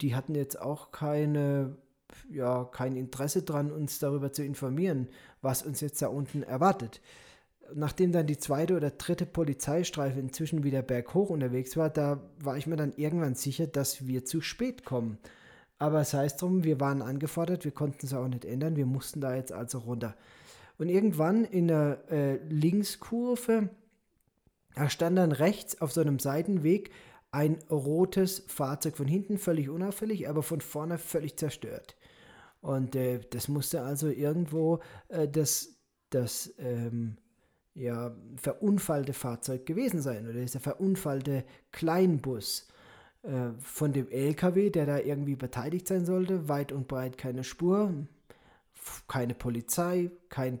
die 0.00 0.16
hatten 0.16 0.34
jetzt 0.34 0.60
auch 0.60 0.90
keine, 0.90 1.76
ja, 2.28 2.64
kein 2.64 2.96
Interesse 2.96 3.42
daran, 3.44 3.70
uns 3.70 4.00
darüber 4.00 4.32
zu 4.32 4.42
informieren, 4.42 5.06
was 5.42 5.62
uns 5.62 5.80
jetzt 5.80 6.02
da 6.02 6.08
unten 6.08 6.42
erwartet. 6.42 7.00
Nachdem 7.72 8.10
dann 8.10 8.26
die 8.26 8.38
zweite 8.38 8.74
oder 8.74 8.90
dritte 8.90 9.26
Polizeistreife 9.26 10.18
inzwischen 10.18 10.64
wieder 10.64 10.82
berghoch 10.82 11.30
unterwegs 11.30 11.76
war, 11.76 11.88
da 11.88 12.20
war 12.40 12.56
ich 12.56 12.66
mir 12.66 12.76
dann 12.76 12.94
irgendwann 12.96 13.36
sicher, 13.36 13.68
dass 13.68 14.08
wir 14.08 14.24
zu 14.24 14.40
spät 14.40 14.84
kommen. 14.84 15.18
Aber 15.78 16.04
sei 16.04 16.26
es 16.26 16.36
drum, 16.36 16.64
wir 16.64 16.80
waren 16.80 17.02
angefordert, 17.02 17.64
wir 17.64 17.72
konnten 17.72 18.06
es 18.06 18.14
auch 18.14 18.26
nicht 18.26 18.44
ändern, 18.44 18.76
wir 18.76 18.86
mussten 18.86 19.20
da 19.20 19.34
jetzt 19.34 19.52
also 19.52 19.78
runter. 19.78 20.16
Und 20.76 20.88
irgendwann 20.88 21.44
in 21.44 21.68
der 21.68 22.04
äh, 22.10 22.36
Linkskurve, 22.48 23.70
da 24.74 24.90
stand 24.90 25.18
dann 25.18 25.32
rechts 25.32 25.80
auf 25.80 25.92
so 25.92 26.00
einem 26.00 26.18
Seitenweg 26.18 26.90
ein 27.30 27.58
rotes 27.70 28.44
Fahrzeug 28.46 28.96
von 28.96 29.06
hinten 29.06 29.38
völlig 29.38 29.68
unauffällig, 29.68 30.28
aber 30.28 30.42
von 30.42 30.60
vorne 30.60 30.98
völlig 30.98 31.36
zerstört. 31.36 31.96
Und 32.60 32.96
äh, 32.96 33.20
das 33.30 33.48
musste 33.48 33.82
also 33.82 34.08
irgendwo 34.08 34.80
äh, 35.08 35.28
das, 35.28 35.76
das 36.10 36.54
ähm, 36.58 37.18
ja, 37.74 38.16
verunfallte 38.36 39.12
Fahrzeug 39.12 39.66
gewesen 39.66 40.00
sein 40.00 40.28
oder 40.28 40.40
dieser 40.40 40.60
verunfallte 40.60 41.44
Kleinbus. 41.70 42.68
Äh, 43.28 43.52
von 43.60 43.92
dem 43.92 44.08
LKW, 44.08 44.70
der 44.70 44.86
da 44.86 44.98
irgendwie 44.98 45.36
beteiligt 45.36 45.86
sein 45.86 46.06
sollte, 46.06 46.48
weit 46.48 46.72
und 46.72 46.88
breit 46.88 47.18
keine 47.18 47.44
Spur, 47.44 47.92
keine 49.06 49.34
Polizei, 49.34 50.10
kein 50.30 50.60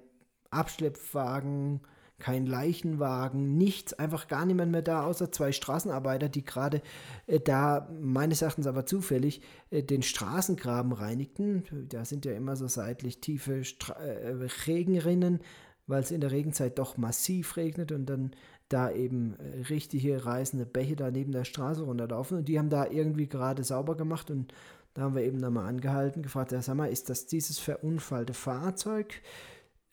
Abschleppwagen, 0.50 1.80
kein 2.18 2.44
Leichenwagen, 2.44 3.56
nichts, 3.56 3.94
einfach 3.94 4.28
gar 4.28 4.44
niemand 4.44 4.72
mehr 4.72 4.82
da, 4.82 5.04
außer 5.04 5.32
zwei 5.32 5.52
Straßenarbeiter, 5.52 6.28
die 6.28 6.44
gerade 6.44 6.82
äh, 7.26 7.40
da 7.40 7.88
meines 8.00 8.42
Erachtens 8.42 8.66
aber 8.66 8.84
zufällig 8.84 9.40
äh, 9.70 9.82
den 9.82 10.02
Straßengraben 10.02 10.92
reinigten. 10.92 11.64
Da 11.88 12.04
sind 12.04 12.26
ja 12.26 12.32
immer 12.32 12.56
so 12.56 12.66
seitlich 12.66 13.22
tiefe 13.22 13.64
Stra 13.64 13.94
äh, 13.94 14.48
Regenrinnen, 14.66 15.40
weil 15.86 16.02
es 16.02 16.10
in 16.10 16.20
der 16.20 16.32
Regenzeit 16.32 16.78
doch 16.78 16.98
massiv 16.98 17.56
regnet 17.56 17.92
und 17.92 18.04
dann 18.04 18.32
da 18.68 18.90
eben 18.90 19.36
äh, 19.38 19.62
richtige 19.68 20.24
reißende 20.24 20.66
Bäche 20.66 20.96
da 20.96 21.10
neben 21.10 21.32
der 21.32 21.44
Straße 21.44 21.82
runterlaufen 21.82 22.38
und 22.38 22.48
die 22.48 22.58
haben 22.58 22.70
da 22.70 22.86
irgendwie 22.86 23.26
gerade 23.26 23.64
sauber 23.64 23.96
gemacht 23.96 24.30
und 24.30 24.52
da 24.94 25.02
haben 25.02 25.14
wir 25.14 25.22
eben 25.22 25.38
nochmal 25.38 25.68
angehalten, 25.68 26.22
gefragt, 26.22 26.52
ja, 26.52 26.60
sag 26.60 26.74
mal, 26.76 26.90
ist 26.90 27.08
das 27.08 27.26
dieses 27.26 27.58
verunfallte 27.58 28.34
Fahrzeug? 28.34 29.22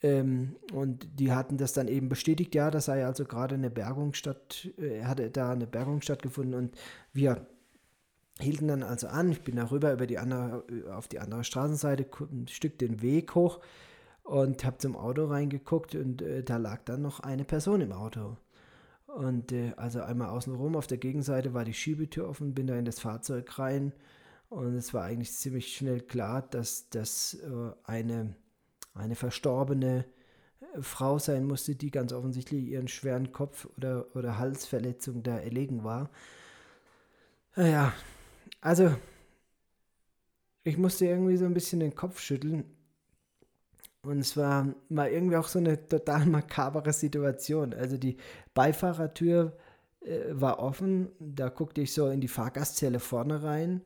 Ähm, 0.02 0.56
und 0.72 1.08
die 1.18 1.32
hatten 1.32 1.56
das 1.56 1.72
dann 1.72 1.88
eben 1.88 2.08
bestätigt, 2.08 2.54
ja, 2.54 2.70
das 2.70 2.86
sei 2.86 3.06
also 3.06 3.24
gerade 3.24 3.54
eine 3.54 3.70
Bergung 3.70 4.14
statt, 4.14 4.68
äh, 4.78 5.04
hatte 5.04 5.30
da 5.30 5.52
eine 5.52 5.66
Bergung 5.66 6.02
stattgefunden 6.02 6.54
und 6.54 6.76
wir 7.12 7.46
hielten 8.38 8.68
dann 8.68 8.82
also 8.82 9.08
an, 9.08 9.32
ich 9.32 9.42
bin 9.42 9.56
darüber 9.56 9.92
über 9.92 10.06
die 10.06 10.18
andere, 10.18 10.64
auf 10.92 11.08
die 11.08 11.20
andere 11.20 11.44
Straßenseite, 11.44 12.06
ein 12.20 12.48
Stück 12.48 12.78
den 12.78 13.00
Weg 13.00 13.34
hoch 13.34 13.60
und 14.22 14.64
habe 14.64 14.78
zum 14.78 14.96
Auto 14.96 15.26
reingeguckt 15.26 15.94
und 15.94 16.20
äh, 16.20 16.42
da 16.42 16.56
lag 16.56 16.82
dann 16.84 17.02
noch 17.02 17.20
eine 17.20 17.44
Person 17.44 17.80
im 17.80 17.92
Auto. 17.92 18.36
Und 19.16 19.50
äh, 19.50 19.72
also 19.78 20.02
einmal 20.02 20.28
außenrum, 20.28 20.76
auf 20.76 20.86
der 20.86 20.98
Gegenseite 20.98 21.54
war 21.54 21.64
die 21.64 21.72
Schiebetür 21.72 22.28
offen, 22.28 22.52
bin 22.52 22.66
da 22.66 22.76
in 22.76 22.84
das 22.84 23.00
Fahrzeug 23.00 23.58
rein 23.58 23.94
und 24.50 24.74
es 24.74 24.92
war 24.92 25.04
eigentlich 25.04 25.32
ziemlich 25.32 25.74
schnell 25.74 26.02
klar, 26.02 26.42
dass 26.42 26.90
das 26.90 27.32
äh, 27.32 27.72
eine, 27.84 28.36
eine 28.92 29.14
verstorbene 29.14 30.04
äh, 30.60 30.82
Frau 30.82 31.18
sein 31.18 31.46
musste, 31.46 31.76
die 31.76 31.90
ganz 31.90 32.12
offensichtlich 32.12 32.66
ihren 32.66 32.88
schweren 32.88 33.32
Kopf- 33.32 33.66
oder, 33.78 34.14
oder 34.14 34.36
Halsverletzung 34.36 35.22
da 35.22 35.38
erlegen 35.38 35.82
war. 35.82 36.10
Naja, 37.54 37.94
also 38.60 38.94
ich 40.62 40.76
musste 40.76 41.06
irgendwie 41.06 41.38
so 41.38 41.46
ein 41.46 41.54
bisschen 41.54 41.80
den 41.80 41.94
Kopf 41.94 42.20
schütteln 42.20 42.64
und 44.06 44.20
es 44.20 44.36
war 44.36 44.74
mal 44.88 45.10
irgendwie 45.10 45.36
auch 45.36 45.48
so 45.48 45.58
eine 45.58 45.88
total 45.88 46.26
makabere 46.26 46.92
Situation. 46.92 47.74
Also 47.74 47.98
die 47.98 48.16
Beifahrertür 48.54 49.56
äh, 50.00 50.20
war 50.30 50.60
offen, 50.60 51.10
da 51.18 51.48
guckte 51.48 51.80
ich 51.80 51.92
so 51.92 52.08
in 52.08 52.20
die 52.20 52.28
Fahrgastzelle 52.28 53.00
vorne 53.00 53.42
rein. 53.42 53.82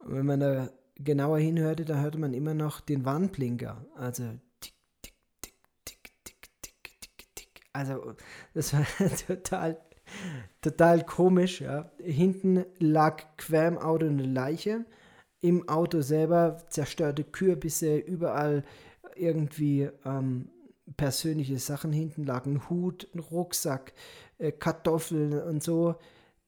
Und 0.00 0.16
wenn 0.16 0.26
man 0.26 0.40
da 0.40 0.70
genauer 0.96 1.38
hinhörte, 1.38 1.84
da 1.84 2.00
hörte 2.00 2.18
man 2.18 2.34
immer 2.34 2.54
noch 2.54 2.80
den 2.80 3.04
Warnblinker. 3.04 3.84
Also 3.94 4.24
tick, 4.60 4.74
tick, 5.02 5.14
tick, 5.42 5.56
tick, 5.84 6.08
tick, 6.24 6.40
tick, 6.62 7.00
tick, 7.00 7.34
tick. 7.34 7.60
Also 7.72 8.14
das 8.54 8.72
war 8.72 8.84
total, 9.26 9.78
total 10.60 11.04
komisch. 11.04 11.60
Ja. 11.60 11.92
Hinten 11.98 12.64
lag 12.78 13.22
quer 13.36 13.84
Auto 13.84 14.06
eine 14.06 14.24
Leiche. 14.24 14.84
Im 15.42 15.68
Auto 15.68 16.02
selber 16.02 16.58
zerstörte 16.68 17.24
Kürbisse, 17.24 17.96
überall 17.96 18.62
irgendwie 19.20 19.88
ähm, 20.04 20.48
persönliche 20.96 21.58
Sachen 21.58 21.92
hinten 21.92 22.24
lagen, 22.24 22.68
Hut, 22.68 23.08
ein 23.14 23.20
Rucksack, 23.20 23.92
äh, 24.38 24.52
Kartoffeln 24.52 25.32
und 25.40 25.62
so. 25.62 25.96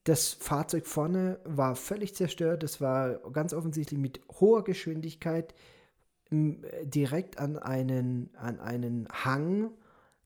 Das 0.03 0.33
Fahrzeug 0.33 0.85
vorne 0.85 1.39
war 1.45 1.75
völlig 1.75 2.13
zerstört. 2.15 2.63
Das 2.63 2.81
war 2.81 3.19
ganz 3.31 3.53
offensichtlich 3.53 3.99
mit 3.99 4.19
hoher 4.39 4.63
Geschwindigkeit 4.63 5.53
direkt 6.31 7.37
an 7.37 7.57
einen, 7.57 8.29
an 8.35 8.59
einen 8.59 9.07
Hang 9.11 9.71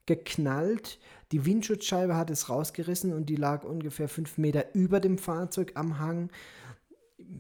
geknallt. 0.06 1.00
Die 1.32 1.46
Windschutzscheibe 1.46 2.16
hat 2.16 2.32
es 2.32 2.50
rausgerissen 2.50 3.14
und 3.14 3.28
die 3.28 3.36
lag 3.36 3.66
ungefähr 3.66 4.08
fünf 4.08 4.38
Meter 4.38 4.74
über 4.74 5.00
dem 5.00 5.18
Fahrzeug 5.18 5.74
am 5.76 6.00
Hang. 6.00 6.30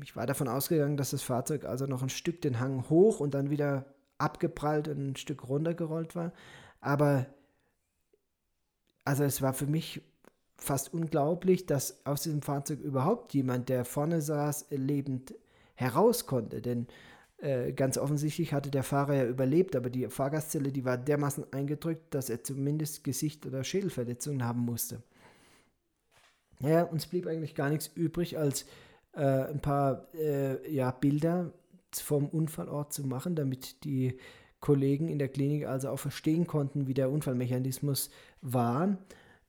Ich 0.04 0.16
war 0.16 0.28
davon 0.28 0.50
ausgegangen, 0.50 0.98
dass 0.98 1.12
das 1.12 1.22
Fahrzeug 1.22 1.64
also 1.64 1.86
noch 1.86 2.04
ein 2.04 2.10
Stück 2.10 2.42
den 2.42 2.60
Hang 2.60 2.90
hoch 2.90 3.22
und 3.22 3.34
dann 3.34 3.50
wieder 3.50 3.86
abgeprallt 4.17 4.88
und 4.88 5.12
ein 5.12 5.15
Stück 5.15 5.47
runtergerollt 5.47 6.15
war. 6.15 6.33
Aber 6.81 7.27
also 9.05 9.24
es 9.24 9.41
war 9.41 9.53
für 9.53 9.67
mich 9.67 10.01
fast 10.57 10.93
unglaublich, 10.93 11.65
dass 11.65 12.05
aus 12.05 12.24
diesem 12.24 12.41
Fahrzeug 12.41 12.79
überhaupt 12.81 13.33
jemand, 13.33 13.69
der 13.69 13.86
vorne 13.86 14.21
saß, 14.21 14.67
lebend 14.71 15.33
heraus 15.75 16.25
konnte. 16.25 16.62
Denn 16.62 16.88
äh, 17.38 17.71
ganz 17.71 17.97
offensichtlich 17.97 18.53
hatte 18.53 18.71
der 18.71 18.83
Fahrer 18.83 19.13
ja 19.13 19.25
überlebt, 19.25 19.75
aber 19.75 19.89
die 19.89 20.07
Fahrgastzelle, 20.07 20.71
die 20.71 20.86
war 20.86 20.97
dermaßen 20.97 21.45
eingedrückt, 21.53 22.13
dass 22.13 22.29
er 22.29 22.43
zumindest 22.43 23.03
Gesicht- 23.03 23.45
oder 23.45 23.63
Schädelverletzungen 23.63 24.43
haben 24.43 24.62
musste. 24.62 25.03
Ja, 26.59 26.83
uns 26.83 27.05
blieb 27.05 27.27
eigentlich 27.27 27.53
gar 27.53 27.69
nichts 27.69 27.88
übrig, 27.93 28.39
als 28.39 28.65
äh, 29.13 29.21
ein 29.21 29.62
paar 29.62 30.07
äh, 30.15 30.69
ja, 30.74 30.89
Bilder 30.89 31.53
vom 32.00 32.27
Unfallort 32.27 32.94
zu 32.94 33.06
machen, 33.06 33.36
damit 33.36 33.84
die 33.84 34.18
Kollegen 34.60 35.08
in 35.08 35.20
der 35.20 35.30
Klinik 35.30 35.68
also 35.68 35.89
auch 35.89 36.00
verstehen 36.00 36.48
konnten, 36.48 36.88
wie 36.88 36.94
der 36.94 37.12
Unfallmechanismus 37.12 38.10
war. 38.42 38.98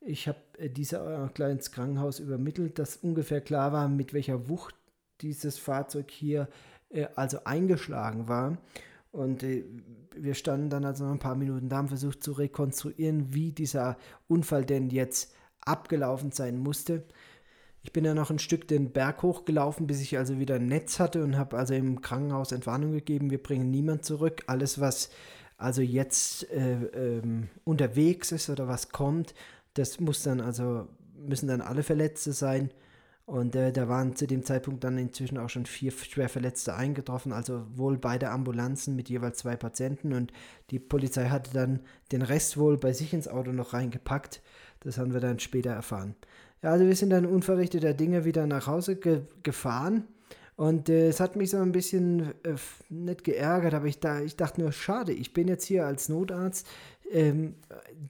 Ich 0.01 0.27
habe 0.27 0.39
äh, 0.57 0.69
dieser 0.69 1.25
auch 1.25 1.33
gleich 1.33 1.51
ins 1.51 1.71
Krankenhaus 1.71 2.19
übermittelt, 2.19 2.79
dass 2.79 2.97
ungefähr 2.97 3.41
klar 3.41 3.73
war, 3.73 3.87
mit 3.87 4.13
welcher 4.13 4.49
Wucht 4.49 4.75
dieses 5.21 5.57
Fahrzeug 5.57 6.11
hier 6.11 6.47
äh, 6.89 7.07
also 7.15 7.43
eingeschlagen 7.43 8.27
war. 8.27 8.57
Und 9.11 9.43
äh, 9.43 9.63
wir 10.15 10.35
standen 10.35 10.69
dann 10.69 10.85
also 10.85 11.05
noch 11.05 11.13
ein 11.13 11.19
paar 11.19 11.35
Minuten 11.35 11.69
da, 11.69 11.77
haben 11.77 11.87
versucht 11.87 12.23
zu 12.23 12.31
rekonstruieren, 12.33 13.33
wie 13.33 13.51
dieser 13.51 13.97
Unfall 14.27 14.65
denn 14.65 14.89
jetzt 14.89 15.33
abgelaufen 15.61 16.31
sein 16.31 16.57
musste. 16.57 17.03
Ich 17.81 17.93
bin 17.93 18.03
ja 18.03 18.13
noch 18.13 18.29
ein 18.29 18.39
Stück 18.39 18.67
den 18.67 18.91
Berg 18.91 19.23
hochgelaufen, 19.23 19.87
bis 19.87 20.01
ich 20.01 20.17
also 20.17 20.37
wieder 20.37 20.55
ein 20.55 20.67
Netz 20.67 20.99
hatte 20.99 21.23
und 21.23 21.37
habe 21.37 21.57
also 21.57 21.73
im 21.73 22.01
Krankenhaus 22.01 22.51
Entwarnung 22.51 22.91
gegeben, 22.91 23.31
wir 23.31 23.41
bringen 23.41 23.71
niemand 23.71 24.03
zurück. 24.03 24.43
Alles, 24.47 24.81
was 24.81 25.09
also 25.57 25.81
jetzt 25.81 26.49
äh, 26.51 26.85
ähm, 26.93 27.49
unterwegs 27.63 28.31
ist 28.31 28.49
oder 28.49 28.67
was 28.67 28.89
kommt, 28.89 29.33
das 29.75 29.99
muss 29.99 30.23
dann 30.23 30.41
also, 30.41 30.87
müssen 31.17 31.47
dann 31.47 31.61
alle 31.61 31.83
Verletzte 31.83 32.33
sein. 32.33 32.71
Und 33.25 33.55
äh, 33.55 33.71
da 33.71 33.87
waren 33.87 34.15
zu 34.15 34.25
dem 34.25 34.43
Zeitpunkt 34.43 34.83
dann 34.83 34.97
inzwischen 34.97 35.37
auch 35.37 35.49
schon 35.49 35.67
vier 35.67 35.91
Schwerverletzte 35.91 36.73
eingetroffen, 36.75 37.31
also 37.31 37.63
wohl 37.75 37.97
beide 37.97 38.31
Ambulanzen 38.31 38.95
mit 38.95 39.07
jeweils 39.07 39.37
zwei 39.37 39.55
Patienten. 39.55 40.13
Und 40.13 40.33
die 40.71 40.79
Polizei 40.79 41.29
hatte 41.29 41.53
dann 41.53 41.81
den 42.11 42.23
Rest 42.23 42.57
wohl 42.57 42.77
bei 42.77 42.91
sich 42.91 43.13
ins 43.13 43.27
Auto 43.27 43.51
noch 43.51 43.73
reingepackt. 43.73 44.41
Das 44.79 44.97
haben 44.97 45.13
wir 45.13 45.19
dann 45.19 45.39
später 45.39 45.69
erfahren. 45.69 46.15
Ja, 46.61 46.71
also 46.71 46.85
wir 46.85 46.95
sind 46.95 47.11
dann 47.11 47.25
unverrichteter 47.25 47.93
Dinge 47.93 48.25
wieder 48.25 48.45
nach 48.47 48.67
Hause 48.67 48.95
ge 48.97 49.21
gefahren. 49.43 50.07
Und 50.55 50.89
äh, 50.89 51.07
es 51.07 51.21
hat 51.21 51.37
mich 51.37 51.51
so 51.51 51.57
ein 51.57 51.71
bisschen 51.71 52.33
äh, 52.43 52.55
nicht 52.89 53.23
geärgert, 53.23 53.73
aber 53.73 53.85
ich, 53.85 54.01
da, 54.01 54.19
ich 54.19 54.35
dachte 54.35 54.59
nur, 54.59 54.73
schade, 54.73 55.13
ich 55.13 55.31
bin 55.31 55.47
jetzt 55.47 55.63
hier 55.63 55.85
als 55.85 56.09
Notarzt 56.09 56.67
ähm, 57.11 57.55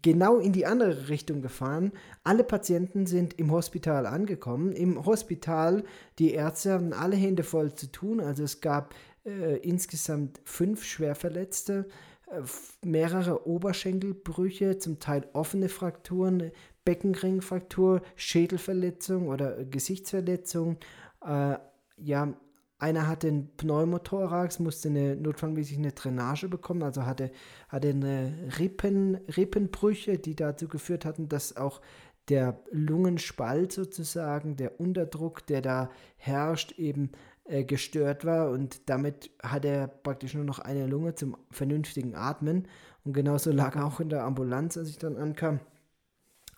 genau 0.01 0.39
in 0.39 0.51
die 0.51 0.65
andere 0.65 1.09
Richtung 1.09 1.41
gefahren. 1.43 1.91
Alle 2.23 2.43
Patienten 2.43 3.05
sind 3.05 3.37
im 3.39 3.51
Hospital 3.51 4.05
angekommen. 4.05 4.71
Im 4.71 5.05
Hospital, 5.05 5.83
die 6.17 6.33
Ärzte 6.33 6.73
haben 6.73 6.91
alle 6.93 7.15
Hände 7.15 7.43
voll 7.43 7.75
zu 7.75 7.91
tun. 7.91 8.19
Also 8.19 8.43
es 8.43 8.61
gab 8.61 8.95
äh, 9.25 9.57
insgesamt 9.57 10.41
fünf 10.43 10.83
Schwerverletzte, 10.83 11.87
äh, 12.31 12.41
mehrere 12.85 13.47
Oberschenkelbrüche, 13.47 14.79
zum 14.79 14.99
Teil 14.99 15.27
offene 15.33 15.69
Frakturen, 15.69 16.51
Beckenringfraktur, 16.85 18.01
Schädelverletzung 18.15 19.27
oder 19.27 19.65
Gesichtsverletzung. 19.65 20.77
Äh, 21.25 21.57
ja, 21.97 22.33
einer 22.79 23.07
hatte 23.07 23.27
einen 23.27 23.55
Pneumothorax, 23.57 24.59
musste 24.59 24.87
eine, 24.89 25.15
notfallmäßig 25.17 25.77
eine 25.77 25.91
Drainage 25.91 26.47
bekommen, 26.47 26.81
also 26.81 27.05
hatte, 27.05 27.31
hatte 27.67 27.89
eine 27.89 28.33
Rippen, 28.57 29.15
Rippenbrüche, 29.35 30.17
die 30.17 30.35
dazu 30.35 30.69
geführt 30.69 31.03
hatten, 31.03 31.27
dass 31.27 31.57
auch 31.57 31.81
der 32.29 32.59
Lungenspalt 32.71 33.73
sozusagen, 33.73 34.55
der 34.55 34.79
Unterdruck, 34.79 35.45
der 35.47 35.61
da 35.61 35.89
herrscht, 36.15 36.77
eben 36.79 37.11
äh, 37.45 37.65
gestört 37.65 38.23
war 38.23 38.51
und 38.51 38.89
damit 38.89 39.31
hat 39.41 39.65
er 39.65 39.87
praktisch 39.87 40.35
nur 40.35 40.45
noch 40.45 40.59
eine 40.59 40.87
Lunge 40.87 41.15
zum 41.15 41.35
vernünftigen 41.51 42.15
Atmen 42.15 42.67
und 43.03 43.13
genauso 43.13 43.51
lag 43.51 43.75
er 43.75 43.85
auch 43.85 43.99
in 43.99 44.09
der 44.09 44.23
Ambulanz, 44.23 44.77
als 44.77 44.89
ich 44.89 44.99
dann 44.99 45.17
ankam. 45.17 45.59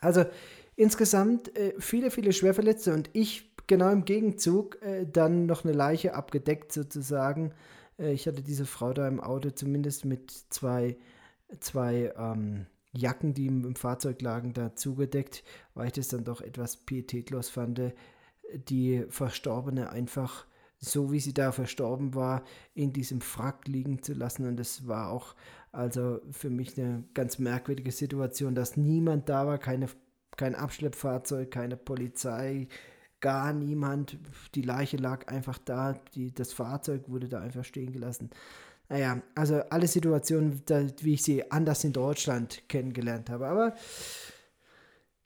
Also 0.01 0.25
insgesamt 0.75 1.55
äh, 1.58 1.74
viele, 1.79 2.12
viele 2.12 2.34
Schwerverletzte 2.34 2.93
und 2.93 3.10
ich 3.13 3.55
genau 3.67 3.89
im 3.91 4.03
Gegenzug 4.03 4.81
äh, 4.81 5.05
dann 5.05 5.46
noch 5.46 5.63
eine 5.63 5.74
Leiche 5.74 6.15
abgedeckt 6.15 6.74
sozusagen. 6.74 7.53
Äh, 7.98 8.12
ich 8.12 8.27
hatte 8.27 8.41
diese 8.41 8.65
Frau 8.65 8.91
da 8.93 9.08
im 9.08 9.22
Auto 9.22 9.51
zumindest 9.51 10.03
mit 10.03 10.31
zwei, 10.50 10.98
zwei 11.60 12.13
ähm, 12.17 12.65
Jacken, 12.93 13.34
die 13.34 13.48
im, 13.48 13.75
Fahrzeug 13.75 14.22
lagen, 14.22 14.53
da 14.53 14.75
zugedeckt, 14.75 15.43
weil 15.75 15.88
ich 15.88 15.93
das 15.93 16.10
dann 16.10 16.25
doch 16.25 16.41
etwas 16.41 16.75
pietätlos 16.75 17.50
fand, 17.50 17.79
die 18.53 19.05
Verstorbene 19.08 19.91
einfach 19.91 20.46
so 20.81 21.12
wie 21.12 21.20
sie 21.20 21.34
da 21.34 21.51
verstorben 21.51 22.15
war, 22.15 22.43
in 22.74 22.91
diesem 22.91 23.22
Frack 23.22 23.67
liegen 23.67 24.01
zu 24.01 24.13
lassen. 24.13 24.48
Und 24.48 24.58
das 24.58 24.88
war 24.88 25.12
auch 25.12 25.36
also 25.72 26.20
für 26.32 26.50
mich 26.50 26.78
eine 26.78 27.04
ganz 27.13 27.40
merkwürdige 27.40 27.92
Situation, 27.92 28.56
dass 28.56 28.78
niemand 28.78 29.30
da 29.30 29.48
war, 29.48 29.58
keine, 29.58 29.88
kein 30.36 30.56
Abschleppfahrzeug, 30.56 31.50
keine 31.50 31.78
Polizei, 31.78 32.68
gar 33.22 33.53
niemand. 33.53 34.18
Die 34.55 34.64
Leiche 34.64 34.98
lag 34.98 35.27
einfach 35.27 35.57
da, 35.57 35.94
die, 36.14 36.34
das 36.34 36.51
Fahrzeug 36.51 37.07
wurde 37.07 37.29
da 37.29 37.40
einfach 37.40 37.64
stehen 37.64 37.94
gelassen. 37.94 38.31
Naja, 38.90 39.22
also 39.36 39.62
alle 39.70 39.88
Situationen, 39.88 40.62
da, 40.66 40.86
wie 41.00 41.14
ich 41.14 41.24
sie 41.24 41.50
anders 41.50 41.86
in 41.86 41.94
Deutschland 41.94 42.64
kennengelernt 42.68 43.29
habe. 43.29 43.48
Aber 43.48 43.75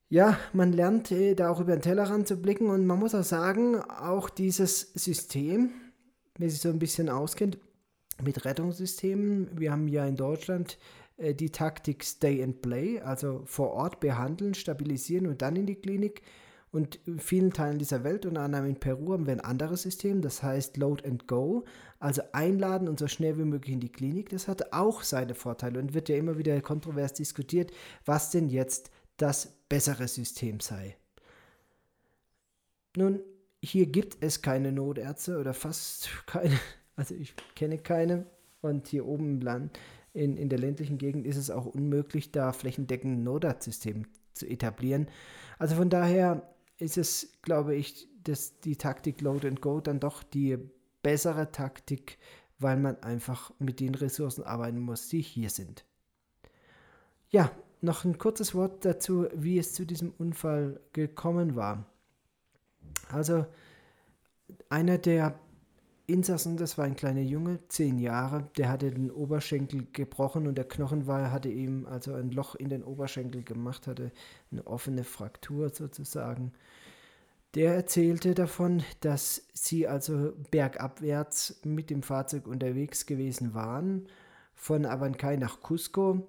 ja, 0.10 0.38
man 0.54 0.72
lernt 0.72 1.12
äh, 1.12 1.34
da 1.34 1.50
auch 1.50 1.60
über 1.60 1.76
den 1.76 1.82
Tellerrand 1.82 2.28
zu 2.28 2.38
blicken 2.38 2.70
und 2.70 2.86
man 2.86 3.00
muss 3.00 3.16
auch 3.16 3.24
sagen, 3.24 3.82
auch 3.82 4.30
dieses 4.30 4.94
System, 4.94 5.72
wer 6.38 6.50
sich 6.52 6.62
so 6.62 6.70
ein 6.70 6.78
bisschen 6.78 7.10
auskennt 7.10 7.58
mit 8.24 8.46
Rettungssystemen, 8.46 9.60
wir 9.60 9.72
haben 9.72 9.88
ja 9.88 10.06
in 10.06 10.16
Deutschland 10.16 10.78
äh, 11.18 11.34
die 11.34 11.52
Taktik 11.52 12.04
Stay 12.04 12.44
and 12.44 12.62
Play, 12.62 13.00
also 13.00 13.42
vor 13.46 13.72
Ort 13.72 14.00
behandeln, 14.00 14.54
stabilisieren 14.54 15.28
und 15.28 15.42
dann 15.42 15.56
in 15.56 15.66
die 15.66 15.76
Klinik. 15.76 16.22
Und 16.72 17.00
in 17.06 17.20
vielen 17.20 17.54
Teilen 17.54 17.80
dieser 17.80 18.04
Welt, 18.04 18.26
unter 18.26 18.42
anderem 18.42 18.66
in 18.66 18.76
Peru, 18.76 19.14
haben 19.14 19.28
wir 19.28 19.34
ein 19.34 19.40
anderes 19.40 19.84
System, 19.84 20.22
das 20.22 20.44
heißt 20.44 20.76
Load 20.76 21.08
and 21.08 21.26
Go, 21.26 21.64
also 22.00 22.22
einladen 22.34 22.90
und 22.90 23.00
so 23.00 23.08
schnell 23.08 23.38
wie 23.38 23.46
möglich 23.46 23.74
in 23.74 23.80
die 23.80 23.92
Klinik. 23.92 24.28
Das 24.30 24.50
hat 24.50 24.74
auch 24.74 25.02
seine 25.02 25.36
Vorteile 25.36 25.80
und 25.80 25.94
wird 25.94 26.10
ja 26.10 26.18
immer 26.18 26.38
wieder 26.38 26.60
kontrovers 26.60 27.14
diskutiert, 27.14 27.72
was 28.04 28.30
denn 28.30 28.50
jetzt 28.50 28.92
das 29.16 29.54
bessere 29.70 30.10
System 30.10 30.60
sei. 30.60 30.98
Nun, 32.98 33.22
hier 33.64 33.88
gibt 33.88 34.18
es 34.22 34.42
keine 34.42 34.74
Notärzte 34.74 35.40
oder 35.40 35.54
fast 35.54 36.10
keine, 36.28 36.60
also 36.96 37.16
ich 37.16 37.36
kenne 37.56 37.78
keine. 37.78 38.26
Und 38.62 38.88
hier 38.88 39.06
oben 39.06 39.36
im 39.36 39.42
Land, 39.42 39.80
in, 40.14 40.38
in 40.38 40.50
der 40.50 40.58
ländlichen 40.58 40.98
Gegend, 40.98 41.28
ist 41.28 41.38
es 41.38 41.52
auch 41.52 41.66
unmöglich, 41.66 42.32
da 42.32 42.52
flächendeckend 42.52 43.20
ein 43.20 43.24
Notarztsystem 43.24 44.08
zu 44.34 44.48
etablieren. 44.48 45.08
Also 45.60 45.76
von 45.76 45.90
daher 45.90 46.50
ist 46.78 46.98
es, 46.98 47.38
glaube 47.42 47.76
ich, 47.76 48.08
dass 48.24 48.60
die 48.60 48.76
Taktik 48.76 49.22
Load 49.22 49.48
and 49.48 49.62
Go 49.62 49.80
dann 49.82 50.00
doch 50.00 50.24
die 50.24 50.58
bessere 51.04 51.52
Taktik, 51.52 52.18
weil 52.58 52.78
man 52.78 53.02
einfach 53.04 53.52
mit 53.60 53.80
den 53.80 53.94
Ressourcen 53.94 54.44
arbeiten 54.44 54.80
muss, 54.80 55.08
die 55.10 55.22
hier 55.22 55.50
sind. 55.50 55.86
Ja, 57.30 57.52
noch 57.82 58.04
ein 58.06 58.18
kurzes 58.18 58.56
Wort 58.56 58.84
dazu, 58.86 59.28
wie 59.36 59.60
es 59.60 59.74
zu 59.74 59.86
diesem 59.86 60.12
Unfall 60.18 60.80
gekommen 60.94 61.56
war. 61.56 61.86
Also 63.10 63.46
einer 64.70 64.98
der 64.98 65.40
Insassen, 66.08 66.58
das 66.58 66.78
war 66.78 66.86
ein 66.86 66.96
kleiner 66.96 67.22
Junge, 67.22 67.60
zehn 67.68 67.98
Jahre, 67.98 68.50
der 68.58 68.70
hatte 68.70 68.92
den 68.92 69.10
Oberschenkel 69.10 69.88
gebrochen 69.92 70.46
und 70.48 70.56
der 70.56 70.68
Knochen 70.68 71.08
war, 71.08 71.32
hatte 71.32 71.50
ihm 71.50 71.88
also 71.88 72.14
ein 72.14 72.30
Loch 72.30 72.56
in 72.56 72.70
den 72.70 72.84
Oberschenkel 72.84 73.44
gemacht, 73.44 73.88
hatte 73.88 74.12
eine 74.52 74.68
offene 74.68 75.04
Fraktur 75.04 75.70
sozusagen. 75.70 76.54
Der 77.56 77.74
erzählte 77.74 78.36
davon, 78.36 78.84
dass 79.00 79.48
sie 79.54 79.88
also 79.88 80.34
bergabwärts 80.52 81.62
mit 81.64 81.90
dem 81.90 82.04
Fahrzeug 82.04 82.48
unterwegs 82.48 83.06
gewesen 83.06 83.54
waren, 83.54 84.08
von 84.54 84.86
Abancay 84.86 85.38
nach 85.38 85.62
Cusco 85.62 86.28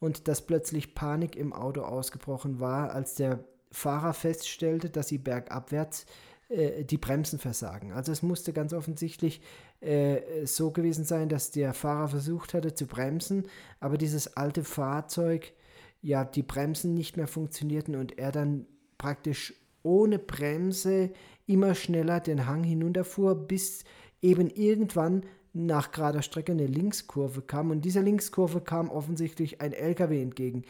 und 0.00 0.28
dass 0.28 0.46
plötzlich 0.46 0.94
Panik 0.94 1.36
im 1.36 1.52
Auto 1.52 1.82
ausgebrochen 1.82 2.60
war, 2.60 2.92
als 2.92 3.14
der 3.16 3.44
Fahrer 3.70 4.14
feststellte, 4.14 4.88
dass 4.88 5.08
sie 5.08 5.18
bergabwärts 5.18 6.04
äh, 6.04 6.06
die 6.50 6.96
Bremsen 6.96 7.38
versagen. 7.38 7.92
Also 7.92 8.10
es 8.10 8.22
musste 8.22 8.54
ganz 8.54 8.72
offensichtlich 8.72 9.42
äh, 9.80 10.46
so 10.46 10.70
gewesen 10.70 11.04
sein, 11.04 11.28
dass 11.28 11.50
der 11.50 11.74
Fahrer 11.74 12.08
versucht 12.08 12.54
hatte 12.54 12.74
zu 12.74 12.86
bremsen, 12.86 13.46
aber 13.80 13.98
dieses 13.98 14.36
alte 14.36 14.64
Fahrzeug, 14.64 15.52
ja, 16.00 16.24
die 16.24 16.42
Bremsen 16.42 16.94
nicht 16.94 17.16
mehr 17.18 17.26
funktionierten 17.26 17.96
und 17.96 18.18
er 18.18 18.32
dann 18.32 18.66
praktisch 18.96 19.54
ohne 19.82 20.18
Bremse 20.18 21.10
immer 21.46 21.74
schneller 21.74 22.20
den 22.20 22.46
Hang 22.46 22.64
hinunterfuhr, 22.64 23.34
bis 23.34 23.84
eben 24.22 24.48
irgendwann 24.48 25.24
nach 25.52 25.92
gerader 25.92 26.22
Strecke 26.22 26.52
eine 26.52 26.66
Linkskurve 26.66 27.42
kam 27.42 27.70
und 27.70 27.84
dieser 27.84 28.02
Linkskurve 28.02 28.60
kam 28.60 28.90
offensichtlich 28.90 29.60
ein 29.60 29.72
LKW 29.72 30.22
entgegen. 30.22 30.64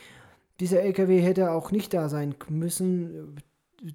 Dieser 0.61 0.83
LKW 0.83 1.21
hätte 1.21 1.53
auch 1.53 1.71
nicht 1.71 1.95
da 1.95 2.09
sein 2.09 2.35
müssen, 2.49 3.37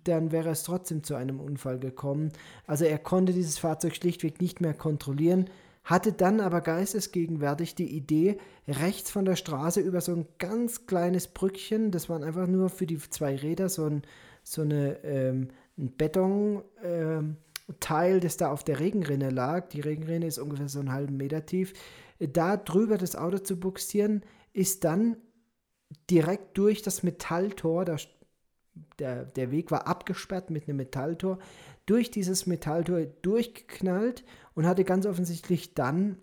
dann 0.04 0.32
wäre 0.32 0.50
es 0.50 0.64
trotzdem 0.64 1.04
zu 1.04 1.16
einem 1.16 1.40
Unfall 1.40 1.80
gekommen. 1.80 2.32
Also 2.66 2.86
er 2.86 2.98
konnte 2.98 3.34
dieses 3.34 3.58
Fahrzeug 3.58 3.96
schlichtweg 3.96 4.40
nicht 4.42 4.62
mehr 4.62 4.74
kontrollieren, 4.74 5.50
hatte 5.84 6.14
dann 6.14 6.40
aber 6.40 6.62
geistesgegenwärtig 6.62 7.76
die 7.76 7.96
Idee, 7.96 8.38
rechts 8.68 9.12
von 9.12 9.26
der 9.26 9.36
Straße 9.36 9.82
über 9.82 10.00
so 10.00 10.14
ein 10.14 10.28
ganz 10.40 10.88
kleines 10.88 11.28
Brückchen, 11.28 11.92
das 11.92 12.10
waren 12.10 12.24
einfach 12.24 12.48
nur 12.48 12.70
für 12.70 12.86
die 12.86 12.98
zwei 12.98 13.36
Räder 13.36 13.68
so 13.68 13.86
ein, 13.86 14.04
so 14.44 14.62
eine, 14.62 15.04
ähm, 15.04 15.50
ein 15.78 15.94
Betonteil, 15.98 16.66
ähm, 16.84 18.22
das 18.22 18.38
da 18.38 18.52
auf 18.52 18.64
der 18.64 18.80
Regenrinne 18.80 19.30
lag, 19.30 19.68
die 19.70 19.82
Regenrinne 19.82 20.28
ist 20.28 20.40
ungefähr 20.40 20.70
so 20.70 20.80
einen 20.80 20.94
halben 20.94 21.18
Meter 21.18 21.46
tief, 21.46 21.74
da 22.20 22.56
drüber 22.56 22.98
das 22.98 23.18
Auto 23.18 23.40
zu 23.40 23.60
buxieren, 23.60 24.24
ist 24.54 24.86
dann 24.86 25.18
direkt 26.10 26.58
durch 26.58 26.82
das 26.82 27.04
Metalltor, 27.04 27.84
da 27.84 27.98
der, 29.00 29.26
der 29.26 29.52
Weg 29.52 29.72
war 29.72 29.88
abgesperrt 29.88 30.50
mit 30.50 30.68
einem 30.68 30.78
Metalltor, 30.78 31.40
durch 31.86 32.12
dieses 32.12 32.46
Metalltor 32.46 33.02
durchgeknallt 33.22 34.24
und 34.56 34.66
hatte 34.66 34.84
ganz 34.84 35.06
offensichtlich 35.06 35.74
dann, 35.74 36.18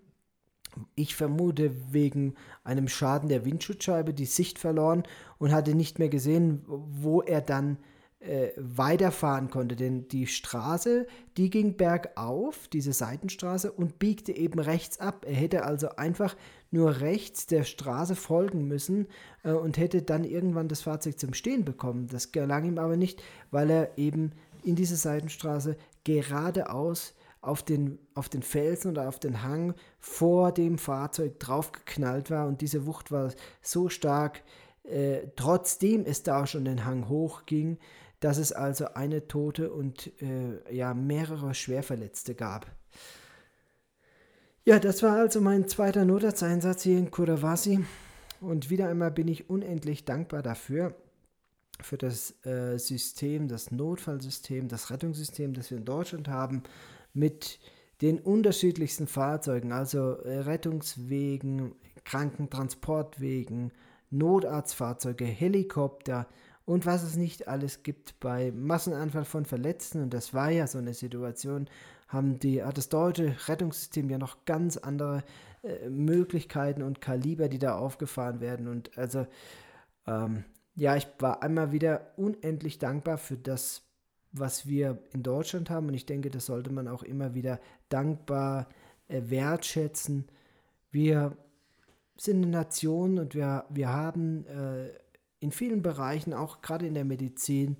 ich 0.94 1.16
vermute 1.16 1.72
wegen 1.92 2.34
einem 2.64 2.88
Schaden 2.88 3.28
der 3.28 3.44
Windschutzscheibe, 3.44 4.14
die 4.14 4.26
Sicht 4.26 4.58
verloren 4.58 5.02
und 5.38 5.52
hatte 5.52 5.74
nicht 5.74 5.98
mehr 5.98 6.08
gesehen, 6.08 6.62
wo 6.66 7.22
er 7.22 7.40
dann 7.40 7.78
äh, 8.20 8.50
weiterfahren 8.56 9.50
konnte. 9.50 9.76
Denn 9.76 10.06
die 10.08 10.26
Straße, 10.26 11.06
die 11.36 11.50
ging 11.50 11.76
bergauf, 11.76 12.68
diese 12.68 12.92
Seitenstraße, 12.92 13.72
und 13.72 13.98
biegte 13.98 14.32
eben 14.32 14.60
rechts 14.60 15.00
ab. 15.00 15.24
Er 15.26 15.34
hätte 15.34 15.64
also 15.64 15.88
einfach 15.96 16.36
nur 16.70 17.00
rechts 17.00 17.46
der 17.46 17.64
Straße 17.64 18.14
folgen 18.16 18.66
müssen 18.68 19.08
äh, 19.42 19.52
und 19.52 19.78
hätte 19.78 20.02
dann 20.02 20.24
irgendwann 20.24 20.68
das 20.68 20.82
Fahrzeug 20.82 21.18
zum 21.18 21.34
Stehen 21.34 21.64
bekommen. 21.64 22.06
Das 22.08 22.32
gelang 22.32 22.64
ihm 22.64 22.78
aber 22.78 22.96
nicht, 22.96 23.22
weil 23.50 23.70
er 23.70 23.98
eben 23.98 24.32
in 24.62 24.76
diese 24.76 24.96
Seitenstraße 24.96 25.76
geradeaus 26.04 27.14
auf 27.40 27.62
den, 27.62 27.98
auf 28.14 28.28
den 28.28 28.42
Felsen 28.42 28.90
oder 28.90 29.08
auf 29.08 29.18
den 29.18 29.42
Hang 29.42 29.74
vor 29.98 30.52
dem 30.52 30.78
Fahrzeug 30.78 31.40
draufgeknallt 31.40 32.30
war 32.30 32.46
und 32.46 32.60
diese 32.60 32.86
Wucht 32.86 33.10
war 33.10 33.32
so 33.62 33.88
stark, 33.88 34.42
äh, 34.84 35.28
trotzdem 35.36 36.04
es 36.04 36.22
da 36.22 36.46
schon 36.46 36.66
den 36.66 36.84
Hang 36.84 37.08
hochging, 37.08 37.78
dass 38.20 38.36
es 38.36 38.52
also 38.52 38.92
eine 38.94 39.26
Tote 39.26 39.72
und 39.72 40.12
äh, 40.20 40.74
ja 40.74 40.92
mehrere 40.92 41.54
Schwerverletzte 41.54 42.34
gab. 42.34 42.66
Ja, 44.66 44.78
das 44.78 45.02
war 45.02 45.16
also 45.16 45.40
mein 45.40 45.68
zweiter 45.68 46.04
Notarzteinsatz 46.04 46.82
hier 46.82 46.98
in 46.98 47.10
Kurawasi. 47.10 47.84
Und 48.40 48.70
wieder 48.70 48.88
einmal 48.88 49.10
bin 49.10 49.26
ich 49.28 49.48
unendlich 49.48 50.04
dankbar 50.04 50.42
dafür, 50.42 50.94
für 51.80 51.96
das 51.96 52.34
äh, 52.44 52.78
System, 52.78 53.48
das 53.48 53.70
Notfallsystem, 53.70 54.68
das 54.68 54.90
Rettungssystem, 54.90 55.54
das 55.54 55.70
wir 55.70 55.78
in 55.78 55.86
Deutschland 55.86 56.28
haben, 56.28 56.62
mit 57.14 57.58
den 58.02 58.18
unterschiedlichsten 58.18 59.06
Fahrzeugen, 59.06 59.72
also 59.72 60.16
äh, 60.16 60.40
Rettungswegen, 60.40 61.74
Krankentransportwegen, 62.04 63.72
Notarztfahrzeuge, 64.10 65.24
Helikopter 65.24 66.26
und 66.64 66.86
was 66.86 67.02
es 67.02 67.16
nicht 67.16 67.48
alles 67.48 67.82
gibt 67.82 68.20
bei 68.20 68.52
Massenanfall 68.52 69.24
von 69.24 69.44
Verletzten. 69.44 70.02
Und 70.02 70.14
das 70.14 70.34
war 70.34 70.50
ja 70.50 70.66
so 70.66 70.78
eine 70.78 70.94
Situation, 70.94 71.68
haben 72.10 72.40
die, 72.40 72.62
hat 72.62 72.76
das 72.76 72.88
deutsche 72.88 73.36
Rettungssystem 73.46 74.10
ja 74.10 74.18
noch 74.18 74.44
ganz 74.44 74.76
andere 74.76 75.22
äh, 75.62 75.88
Möglichkeiten 75.88 76.82
und 76.82 77.00
Kaliber, 77.00 77.48
die 77.48 77.58
da 77.58 77.78
aufgefahren 77.78 78.40
werden. 78.40 78.66
Und 78.66 78.98
also, 78.98 79.26
ähm, 80.06 80.44
ja, 80.74 80.96
ich 80.96 81.06
war 81.20 81.42
einmal 81.42 81.72
wieder 81.72 82.12
unendlich 82.16 82.78
dankbar 82.78 83.16
für 83.16 83.36
das, 83.36 83.82
was 84.32 84.66
wir 84.66 84.98
in 85.12 85.22
Deutschland 85.22 85.70
haben. 85.70 85.86
Und 85.86 85.94
ich 85.94 86.06
denke, 86.06 86.30
das 86.30 86.46
sollte 86.46 86.72
man 86.72 86.88
auch 86.88 87.04
immer 87.04 87.34
wieder 87.34 87.60
dankbar 87.88 88.68
äh, 89.06 89.22
wertschätzen. 89.26 90.26
Wir 90.90 91.36
sind 92.16 92.42
eine 92.42 92.48
Nation 92.48 93.20
und 93.20 93.34
wir, 93.34 93.66
wir 93.70 93.88
haben 93.88 94.46
äh, 94.46 94.88
in 95.38 95.52
vielen 95.52 95.80
Bereichen, 95.80 96.34
auch 96.34 96.60
gerade 96.60 96.86
in 96.86 96.94
der 96.94 97.04
Medizin, 97.04 97.76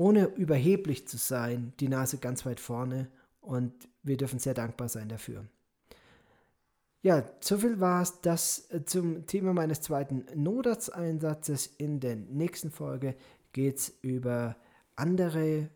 ohne 0.00 0.24
überheblich 0.36 1.06
zu 1.06 1.18
sein, 1.18 1.74
die 1.78 1.88
Nase 1.88 2.16
ganz 2.16 2.46
weit 2.46 2.58
vorne 2.58 3.08
und 3.42 3.70
wir 4.02 4.16
dürfen 4.16 4.38
sehr 4.38 4.54
dankbar 4.54 4.88
sein 4.88 5.10
dafür. 5.10 5.44
Ja, 7.02 7.22
so 7.40 7.58
viel 7.58 7.80
war 7.80 8.00
es 8.00 8.22
das 8.22 8.70
äh, 8.70 8.82
zum 8.86 9.26
Thema 9.26 9.52
meines 9.52 9.82
zweiten 9.82 10.24
Notarzteinsatzes. 10.34 11.66
In 11.66 12.00
der 12.00 12.16
nächsten 12.16 12.70
Folge 12.70 13.14
geht 13.52 13.76
es 13.76 13.98
über 14.00 14.56
andere 14.96 15.68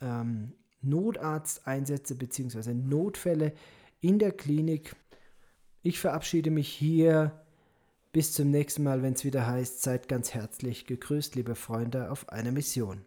ähm, 0.00 0.52
Notarzteinsätze 0.82 2.14
bzw. 2.14 2.72
Notfälle 2.72 3.52
in 4.00 4.20
der 4.20 4.30
Klinik. 4.30 4.94
Ich 5.82 5.98
verabschiede 5.98 6.52
mich 6.52 6.68
hier. 6.68 7.40
Bis 8.12 8.32
zum 8.32 8.52
nächsten 8.52 8.84
Mal, 8.84 9.02
wenn 9.02 9.14
es 9.14 9.24
wieder 9.24 9.44
heißt, 9.44 9.82
seid 9.82 10.06
ganz 10.06 10.34
herzlich 10.34 10.86
gegrüßt, 10.86 11.34
liebe 11.34 11.56
Freunde, 11.56 12.12
auf 12.12 12.28
einer 12.28 12.52
Mission. 12.52 13.04